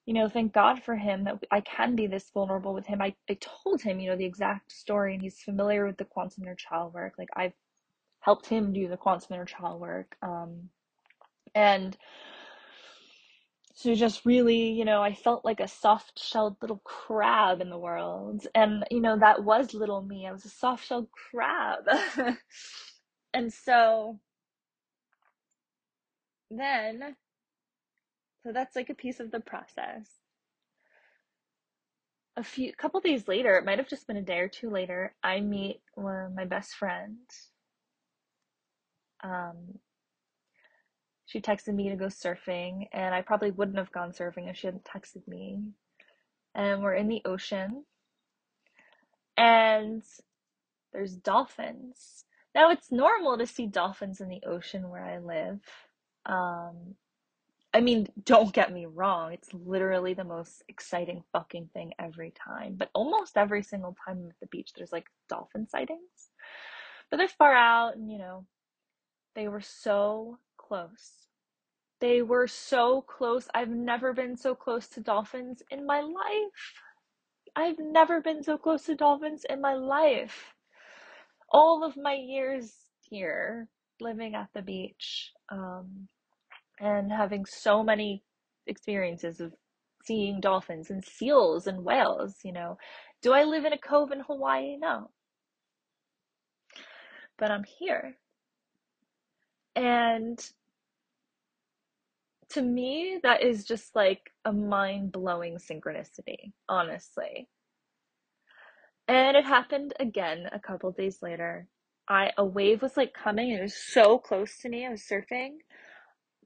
you 0.06 0.14
know, 0.14 0.30
thank 0.30 0.54
God 0.54 0.84
for 0.84 0.96
him 0.96 1.24
that 1.26 1.44
I 1.52 1.62
can 1.62 1.96
be 1.96 2.08
this 2.08 2.30
vulnerable 2.34 2.74
with 2.74 2.86
him. 2.86 3.02
I, 3.02 3.16
I 3.30 3.38
told 3.40 3.82
him, 3.82 4.00
you 4.00 4.10
know, 4.10 4.18
the 4.18 4.26
exact 4.26 4.72
story 4.72 5.14
and 5.14 5.24
he's 5.24 5.40
familiar 5.40 5.86
with 5.86 5.98
the 5.98 6.06
quantum 6.06 6.44
inner 6.44 6.56
child 6.56 6.94
work. 6.94 7.14
Like 7.18 7.30
I've 7.36 7.54
helped 8.26 8.48
him 8.48 8.74
do 8.74 8.88
the 8.88 8.98
quantum 8.98 9.36
inner 9.36 9.46
child 9.46 9.80
work. 9.80 10.18
Um, 10.24 10.70
and 11.54 11.96
so 13.76 13.94
just 13.94 14.26
really, 14.26 14.72
you 14.72 14.84
know, 14.84 15.04
I 15.04 15.14
felt 15.14 15.46
like 15.46 15.60
a 15.60 15.68
soft 15.68 16.18
shelled 16.18 16.58
little 16.60 16.82
crab 16.84 17.62
in 17.62 17.70
the 17.70 17.78
world. 17.78 18.48
And, 18.56 18.84
you 18.90 19.00
know, 19.00 19.20
that 19.20 19.44
was 19.44 19.76
little 19.76 20.02
me. 20.02 20.26
I 20.26 20.32
was 20.32 20.44
a 20.44 20.50
soft 20.50 20.88
shelled 20.88 21.10
crab. 21.12 21.84
and 23.34 23.54
so 23.54 24.20
then, 26.50 27.16
so 28.44 28.52
that's 28.52 28.76
like 28.76 28.90
a 28.90 28.96
piece 28.96 29.20
of 29.20 29.30
the 29.30 29.40
process. 29.40 30.10
A 32.38 32.44
few, 32.44 32.74
couple 32.74 33.00
days 33.02 33.28
later, 33.28 33.56
it 33.56 33.66
might 33.66 33.78
have 33.78 33.88
just 33.88 34.08
been 34.08 34.18
a 34.18 34.22
day 34.24 34.40
or 34.40 34.50
two 34.50 34.72
later, 34.72 35.14
I 35.24 35.42
meet 35.42 35.82
one 35.94 36.26
of 36.26 36.34
my 36.34 36.46
best 36.46 36.74
friends. 36.74 37.52
Um, 39.26 39.80
she 41.26 41.42
texted 41.42 41.74
me 41.74 41.90
to 41.90 41.96
go 41.96 42.06
surfing, 42.06 42.88
and 42.94 43.16
I 43.16 43.22
probably 43.22 43.52
wouldn't 43.52 43.78
have 43.80 43.92
gone 43.92 44.12
surfing 44.12 44.50
if 44.50 44.58
she 44.58 44.68
hadn't 44.68 44.86
texted 44.86 45.28
me. 45.28 45.60
And 46.54 46.84
we're 46.84 46.94
in 46.94 47.10
the 47.10 47.22
ocean, 47.26 47.86
and 49.38 50.04
there's 50.94 51.16
dolphins. 51.16 52.26
Now, 52.54 52.72
it's 52.72 52.92
normal 52.92 53.38
to 53.38 53.48
see 53.48 53.68
dolphins 53.68 54.22
in 54.22 54.30
the 54.30 54.44
ocean 54.48 54.90
where 54.90 55.04
I 55.04 55.18
live. 55.20 55.60
Um, 56.26 56.96
I 57.74 57.82
mean, 57.82 58.08
don't 58.24 58.54
get 58.54 58.72
me 58.72 58.86
wrong, 58.86 59.34
it's 59.34 59.54
literally 59.54 60.14
the 60.14 60.24
most 60.24 60.64
exciting 60.70 61.24
fucking 61.34 61.72
thing 61.74 61.94
every 62.00 62.32
time. 62.32 62.76
But 62.78 62.90
almost 62.94 63.38
every 63.38 63.64
single 63.64 63.98
time 64.06 64.20
I'm 64.20 64.30
at 64.30 64.40
the 64.42 64.48
beach, 64.48 64.72
there's 64.78 64.94
like 64.94 65.08
dolphin 65.28 65.68
sightings. 65.68 66.30
But 67.12 67.18
they're 67.18 67.28
far 67.28 67.54
out, 67.54 67.98
and 67.98 68.12
you 68.12 68.18
know, 68.20 68.46
they 69.36 69.48
were 69.48 69.62
so 69.62 70.40
close. 70.58 71.28
They 72.00 72.22
were 72.22 72.48
so 72.48 73.02
close. 73.02 73.48
I've 73.54 73.70
never 73.70 74.14
been 74.14 74.38
so 74.38 74.56
close 74.56 74.88
to 74.90 75.02
dolphins 75.02 75.62
in 75.72 75.86
my 75.86 76.02
life. 76.02 76.74
I've 77.56 77.80
never 77.80 78.22
been 78.22 78.44
so 78.44 78.58
close 78.58 78.84
to 78.84 78.96
dolphins 78.96 79.46
in 79.50 79.62
my 79.62 79.74
life. 79.74 80.54
All 81.50 81.84
of 81.84 81.96
my 81.96 82.14
years 82.14 82.74
here, 83.10 83.70
living 84.02 84.36
at 84.36 84.50
the 84.54 84.62
beach, 84.62 85.32
um, 85.50 86.08
and 86.80 87.12
having 87.12 87.46
so 87.46 87.84
many 87.84 88.24
experiences 88.68 89.40
of 89.40 89.54
seeing 90.04 90.40
dolphins 90.42 90.90
and 90.90 91.04
seals 91.04 91.68
and 91.68 91.84
whales, 91.84 92.36
you 92.44 92.52
know. 92.52 92.78
Do 93.22 93.34
I 93.34 93.44
live 93.44 93.66
in 93.66 93.74
a 93.74 93.78
cove 93.78 94.12
in 94.12 94.20
Hawaii? 94.20 94.78
No. 94.78 95.10
But 97.38 97.52
I'm 97.52 97.64
here. 97.80 98.18
And 99.76 100.40
to 102.50 102.62
me, 102.62 103.20
that 103.24 103.44
is 103.44 103.66
just 103.66 103.96
like 103.96 104.32
a 104.46 104.54
mind 104.54 105.12
blowing 105.12 105.58
synchronicity, 105.58 106.54
honestly. 106.70 107.50
And 109.08 109.38
it 109.38 109.46
happened 109.46 109.94
again 110.00 110.48
a 110.52 110.60
couple 110.60 110.92
days 110.92 111.20
later. 111.22 111.68
I 112.08 112.32
a 112.38 112.46
wave 112.46 112.82
was 112.82 112.98
like 112.98 113.14
coming, 113.14 113.52
it 113.52 113.62
was 113.62 113.76
so 113.76 114.18
close 114.20 114.58
to 114.60 114.70
me. 114.70 114.86
I 114.86 114.90
was 114.92 115.04
surfing. 115.04 115.58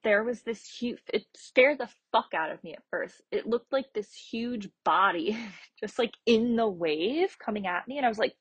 There 0.04 0.24
was 0.24 0.44
this 0.44 0.66
huge 0.66 1.00
it 1.14 1.24
scared 1.36 1.80
the 1.80 1.90
fuck 2.12 2.34
out 2.36 2.52
of 2.52 2.64
me 2.64 2.74
at 2.74 2.84
first. 2.90 3.22
It 3.32 3.48
looked 3.48 3.72
like 3.74 3.88
this 3.94 4.14
huge 4.14 4.70
body 4.86 5.38
just 5.80 6.00
like 6.00 6.14
in 6.26 6.56
the 6.56 6.68
wave 6.68 7.38
coming 7.44 7.68
at 7.68 7.88
me 7.88 7.98
and 7.98 8.06
I 8.06 8.10
was 8.10 8.20
like, 8.20 8.36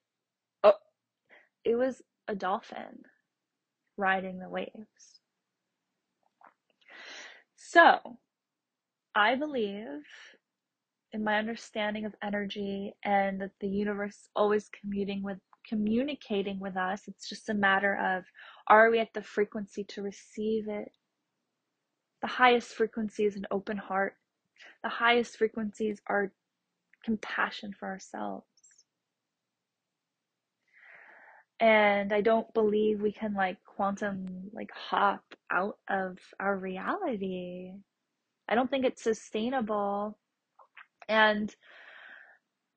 "Oh, 0.64 0.74
it 1.64 1.76
was 1.76 2.02
a 2.28 2.34
dolphin 2.36 3.02
riding 3.98 4.38
the 4.38 4.48
waves." 4.48 5.20
So, 7.56 8.18
I 9.14 9.34
believe 9.34 10.06
in 11.12 11.24
my 11.24 11.38
understanding 11.38 12.04
of 12.04 12.14
energy 12.22 12.94
and 13.02 13.40
that 13.40 13.52
the 13.60 13.68
universe 13.68 14.14
is 14.16 14.28
always 14.36 14.68
commuting 14.68 15.22
with 15.22 15.38
communicating 15.68 16.58
with 16.60 16.76
us. 16.76 17.08
It's 17.08 17.28
just 17.28 17.48
a 17.50 17.54
matter 17.54 17.94
of 17.96 18.24
are 18.68 18.90
we 18.90 19.00
at 19.00 19.12
the 19.14 19.22
frequency 19.22 19.84
to 19.84 20.02
receive 20.02 20.68
it? 20.68 20.92
The 22.22 22.28
highest 22.28 22.74
frequency 22.74 23.24
is 23.24 23.36
an 23.36 23.46
open 23.50 23.76
heart. 23.76 24.16
The 24.82 24.88
highest 24.88 25.36
frequencies 25.36 26.00
are 26.06 26.32
compassion 27.04 27.74
for 27.78 27.88
ourselves. 27.88 28.46
And 31.60 32.12
I 32.12 32.20
don't 32.20 32.52
believe 32.54 33.00
we 33.00 33.12
can 33.12 33.34
like 33.34 33.58
quantum 33.64 34.50
like 34.52 34.70
hop 34.72 35.24
out 35.50 35.78
of 35.88 36.18
our 36.40 36.56
reality. 36.56 37.72
I 38.48 38.54
don't 38.54 38.70
think 38.70 38.84
it's 38.84 39.02
sustainable. 39.02 40.18
And 41.08 41.54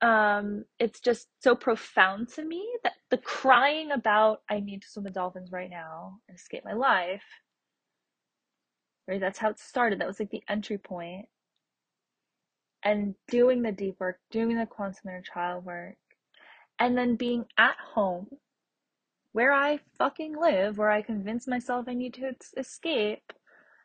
um, 0.00 0.64
it's 0.80 1.00
just 1.00 1.28
so 1.40 1.54
profound 1.54 2.28
to 2.30 2.44
me 2.44 2.68
that 2.82 2.94
the 3.10 3.18
crying 3.18 3.92
about 3.92 4.42
I 4.50 4.60
need 4.60 4.82
to 4.82 4.88
swim 4.88 5.04
with 5.04 5.14
dolphins 5.14 5.52
right 5.52 5.70
now 5.70 6.18
and 6.28 6.36
escape 6.36 6.64
my 6.64 6.72
life, 6.72 7.24
right? 9.06 9.20
That's 9.20 9.38
how 9.38 9.50
it 9.50 9.60
started. 9.60 10.00
That 10.00 10.08
was 10.08 10.18
like 10.18 10.30
the 10.30 10.42
entry. 10.48 10.80
And 12.84 13.14
doing 13.28 13.62
the 13.62 13.70
deep 13.70 14.00
work, 14.00 14.18
doing 14.32 14.58
the 14.58 14.66
quantum 14.66 15.08
inner 15.08 15.22
child 15.22 15.64
work, 15.64 15.96
and 16.80 16.98
then 16.98 17.14
being 17.14 17.44
at 17.56 17.76
home 17.94 18.26
where 19.32 19.52
I 19.52 19.80
fucking 19.98 20.36
live, 20.36 20.78
where 20.78 20.90
I 20.90 21.02
convince 21.02 21.46
myself 21.46 21.86
I 21.88 21.94
need 21.94 22.14
to 22.14 22.34
escape, 22.56 23.32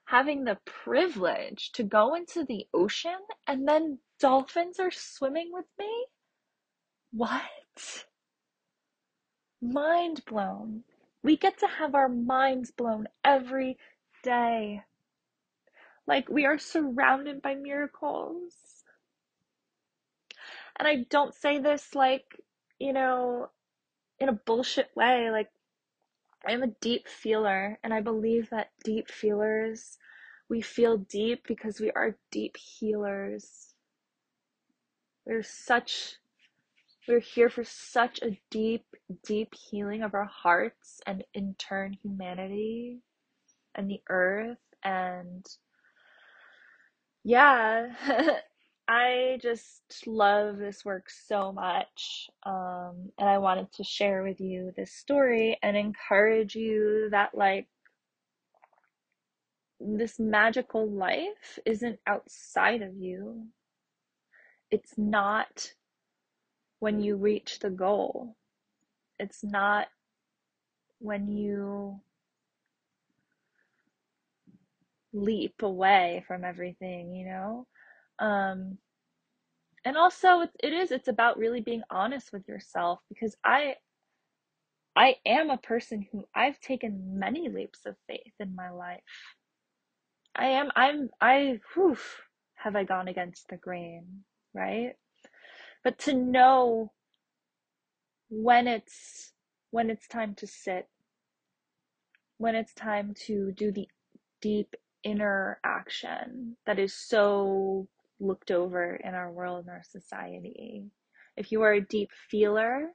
having 0.05 0.43
the 0.43 0.57
privilege 0.65 1.71
to 1.73 1.83
go 1.83 2.15
into 2.15 2.43
the 2.43 2.67
ocean 2.73 3.19
and 3.47 3.67
then 3.67 3.99
dolphins 4.19 4.79
are 4.79 4.91
swimming 4.91 5.49
with 5.51 5.65
me? 5.79 6.07
What? 7.12 8.05
Mind 9.62 10.23
blown. 10.25 10.83
We 11.23 11.38
get 11.38 11.57
to 11.60 11.67
have 11.67 11.95
our 11.95 12.10
minds 12.10 12.71
blown 12.71 13.07
every 13.23 13.77
day. 14.23 14.83
Like 16.05 16.29
we 16.29 16.45
are 16.45 16.57
surrounded 16.57 17.41
by 17.41 17.55
miracles. 17.55 18.53
And 20.77 20.88
I 20.88 21.05
don't 21.10 21.33
say 21.33 21.60
this 21.60 21.95
like, 21.95 22.25
you 22.79 22.93
know, 22.93 23.49
in 24.19 24.30
a 24.30 24.34
bullshit 24.34 24.89
way. 24.95 25.30
Like, 25.32 25.49
I 26.47 26.51
am 26.51 26.63
a 26.63 26.73
deep 26.82 27.08
feeler, 27.08 27.80
and 27.84 27.93
I 27.93 28.01
believe 28.01 28.49
that 28.51 28.71
deep 28.84 29.10
feelers, 29.10 29.97
we 30.49 30.62
feel 30.62 30.97
deep 30.97 31.45
because 31.47 31.80
we 31.80 31.91
are 31.91 32.17
deep 32.32 32.58
healers. 32.58 33.73
We're 35.25 35.43
such, 35.43 36.15
we're 37.08 37.19
here 37.19 37.49
for 37.49 37.63
such 37.63 38.21
a 38.21 38.39
deep, 38.49 38.86
deep 39.25 39.53
healing 39.53 40.03
of 40.03 40.13
our 40.13 40.25
hearts 40.25 41.01
and 41.06 41.23
in 41.34 41.56
turn 41.56 41.93
humanity 42.01 43.01
and 43.75 43.89
the 43.89 44.01
earth. 44.10 44.58
And 44.84 45.45
yeah, 47.23 47.89
I 48.88 49.38
just 49.41 50.08
love 50.08 50.58
this 50.58 50.86
work 50.86 51.10
so 51.10 51.52
much. 51.52 52.30
Um, 52.43 53.12
and 53.17 53.28
I 53.30 53.38
wanted 53.38 53.71
to 53.73 53.84
share 53.84 54.23
with 54.23 54.39
you 54.39 54.71
this 54.78 54.93
story 54.93 55.58
and 55.62 55.76
encourage 55.76 56.56
you 56.56 57.10
that, 57.12 57.36
like, 57.36 57.67
this 59.80 60.19
magical 60.19 60.89
life 60.89 61.60
isn't 61.65 62.00
outside 62.08 62.82
of 62.82 62.95
you. 62.95 63.47
It's 64.71 64.97
not 64.97 65.73
when 66.80 67.02
you 67.02 67.15
reach 67.17 67.60
the 67.60 67.69
goal. 67.69 68.36
It's 69.19 69.43
not 69.43 69.88
when 71.00 71.28
you 71.28 72.02
leap 75.13 75.62
away 75.62 76.23
from 76.28 76.43
everything, 76.43 77.13
you 77.15 77.26
know? 77.26 77.67
Um, 78.19 78.77
and 79.86 79.97
also 79.97 80.41
it, 80.62 80.73
is 80.73 80.91
it's 80.91 81.08
about 81.08 81.38
really 81.38 81.62
being 81.62 81.84
honest 81.89 82.34
with 82.34 82.47
yourself 82.47 82.99
because 83.10 83.36
I 83.43 83.75
I 84.95 85.15
am 85.25 85.49
a 85.49 85.58
person 85.58 86.06
who 86.12 86.25
I've 86.36 86.60
taken 86.60 87.19
many 87.19 87.49
leaps 87.49 87.86
of 87.86 87.95
faith 88.08 88.34
in 88.39 88.56
my 88.56 88.69
life. 88.71 89.01
I 90.36 90.47
am 90.47 90.71
I'm 90.75 91.10
I 91.21 91.60
whew, 91.73 91.97
have 92.56 92.75
I 92.75 92.84
gone 92.84 93.08
against 93.08 93.47
the 93.49 93.58
grain, 93.58 94.23
right? 94.53 94.93
But 95.84 95.99
to 95.99 96.13
know 96.13 96.91
when 98.30 98.67
it's 98.67 99.34
when 99.71 99.89
it's 99.89 100.08
time 100.08 100.36
to 100.36 100.47
sit, 100.47 100.88
when 102.38 102.56
it's 102.56 102.73
time 102.73 103.13
to 103.27 103.51
do 103.53 103.71
the 103.71 103.88
deep 104.41 104.75
inner 105.03 105.60
action 105.63 106.58
that 106.65 106.80
is 106.80 106.93
so 106.93 107.88
looked 108.19 108.51
over 108.51 108.95
in 108.95 109.13
our 109.13 109.32
world 109.32 109.65
and 109.65 109.69
our 109.69 109.84
society. 109.84 110.86
If 111.36 111.51
you 111.51 111.62
are 111.62 111.73
a 111.73 111.82
deep 111.82 112.10
feeler, 112.30 112.89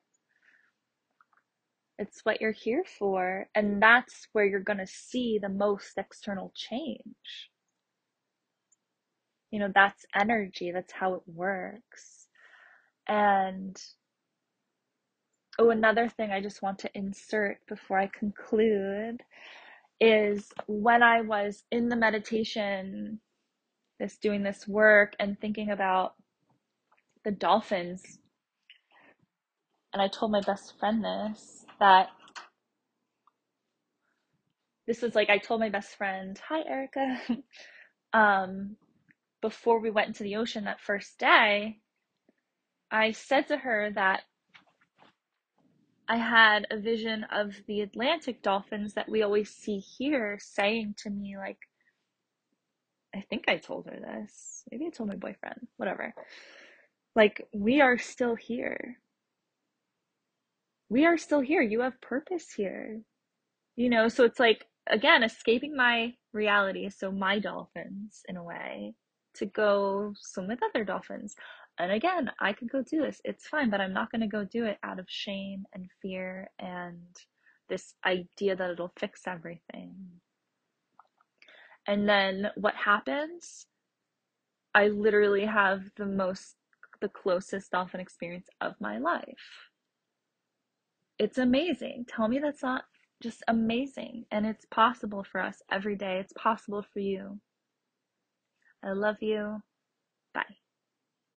it's 1.99 2.21
what 2.25 2.41
you're 2.41 2.53
here 2.53 2.85
for. 2.99 3.47
And 3.55 3.81
that's 3.83 4.27
where 4.33 4.45
you're 4.45 4.61
going 4.61 4.79
to 4.79 4.87
see 4.87 5.39
the 5.41 5.49
most 5.49 5.93
external 5.97 6.53
change. 6.55 7.51
You 9.51 9.61
know, 9.61 9.71
that's 9.75 10.05
energy, 10.15 10.73
that's 10.73 10.93
how 10.93 11.15
it 11.15 11.23
works. 11.27 12.27
And 13.07 13.77
oh, 15.59 15.71
another 15.71 16.09
thing 16.09 16.31
I 16.31 16.41
just 16.41 16.63
want 16.63 16.79
to 16.81 16.91
insert 16.95 17.59
before 17.69 17.99
I 17.99 18.07
conclude 18.09 19.23
is 20.01 20.49
when 20.67 21.03
I 21.03 21.21
was 21.21 21.63
in 21.71 21.89
the 21.89 21.97
meditation 21.97 23.21
this 24.03 24.19
doing 24.19 24.43
this 24.43 24.69
work 24.69 25.15
and 25.21 25.41
thinking 25.41 25.71
about 25.71 26.15
the 27.25 27.33
dolphins 27.33 28.19
and 29.93 30.03
I 30.03 30.09
told 30.09 30.33
my 30.33 30.41
best 30.41 30.79
friend 30.79 31.05
this 31.05 31.67
that 31.81 32.09
this 34.87 35.03
was 35.03 35.15
like 35.15 35.31
I 35.31 35.38
told 35.38 35.61
my 35.61 35.69
best 35.69 35.97
friend, 35.97 36.41
"Hi 36.49 36.62
Erica." 36.67 37.21
um 38.12 38.77
before 39.41 39.81
we 39.81 39.91
went 39.91 40.09
into 40.09 40.25
the 40.25 40.37
ocean 40.37 40.65
that 40.65 40.81
first 40.81 41.19
day, 41.19 41.79
I 42.91 43.12
said 43.12 43.49
to 43.49 43.57
her 43.57 43.91
that 43.95 44.23
I 46.09 46.17
had 46.17 46.67
a 46.71 46.79
vision 46.79 47.25
of 47.25 47.55
the 47.67 47.81
Atlantic 47.81 48.43
dolphins 48.43 48.95
that 48.95 49.09
we 49.09 49.23
always 49.23 49.51
see 49.51 49.79
here 49.79 50.38
saying 50.41 50.97
to 50.99 51.11
me 51.11 51.37
like 51.38 51.59
I 53.14 53.20
think 53.22 53.44
I 53.48 53.59
told 53.59 53.87
her 53.87 53.98
this. 54.01 54.64
Maybe 54.70 54.87
I 54.87 54.90
told 54.90 55.09
my 55.11 55.16
boyfriend. 55.16 55.68
Whatever. 55.77 56.14
Like, 57.14 57.46
we 57.55 57.81
are 57.81 57.98
still 57.98 58.35
here. 58.35 58.98
We 60.88 61.07
are 61.07 61.18
still 61.18 61.40
here. 61.40 61.62
You 61.62 61.81
have 61.81 62.01
purpose 62.01 62.53
here. 62.53 63.01
You 63.77 63.90
know, 63.90 64.09
so 64.09 64.25
it's 64.25 64.40
like, 64.40 64.66
again, 64.88 65.22
escaping 65.22 65.77
my 65.77 66.14
reality. 66.33 66.90
So, 66.90 67.11
my 67.12 67.38
dolphins, 67.38 68.22
in 68.29 68.37
a 68.37 68.44
way, 68.44 68.94
to 69.35 69.46
go 69.46 70.14
swim 70.20 70.48
with 70.48 70.61
other 70.62 70.85
dolphins. 70.85 71.35
And 71.79 71.92
again, 71.92 72.31
I 72.40 72.53
could 72.53 72.70
go 72.70 72.83
do 72.83 73.03
this. 73.03 73.20
It's 73.25 73.46
fine, 73.48 73.70
but 73.70 73.81
I'm 73.81 73.94
not 73.94 74.11
going 74.11 74.20
to 74.20 74.27
go 74.27 74.44
do 74.44 74.66
it 74.66 74.79
out 74.83 74.98
of 74.98 75.07
shame 75.09 75.64
and 75.75 75.90
fear 76.03 76.51
and 76.59 77.01
this 77.68 77.94
idea 78.05 78.57
that 78.57 78.70
it'll 78.70 78.92
fix 78.98 79.22
everything. 79.27 79.96
And 81.87 82.09
then 82.09 82.51
what 82.57 82.75
happens? 82.75 83.66
I 84.75 84.88
literally 84.88 85.45
have 85.47 85.83
the 85.97 86.07
most, 86.07 86.57
the 87.01 87.09
closest 87.09 87.73
dolphin 87.73 88.01
experience 88.01 88.49
of 88.61 88.75
my 88.81 88.99
life. 88.99 89.68
It's 91.18 91.38
amazing. 91.38 92.07
Tell 92.09 92.29
me 92.29 92.38
that's 92.38 92.62
not 92.62 92.85
just 93.23 93.42
amazing. 93.49 94.27
And 94.31 94.47
it's 94.47 94.66
possible 94.66 95.25
for 95.25 95.40
us 95.40 95.62
every 95.71 95.97
day. 95.97 96.18
It's 96.18 96.33
possible 96.35 96.85
for 96.92 97.01
you. 97.01 97.40
I 98.85 98.92
love 98.92 99.16
you. 99.23 99.62
Bye. 100.35 100.62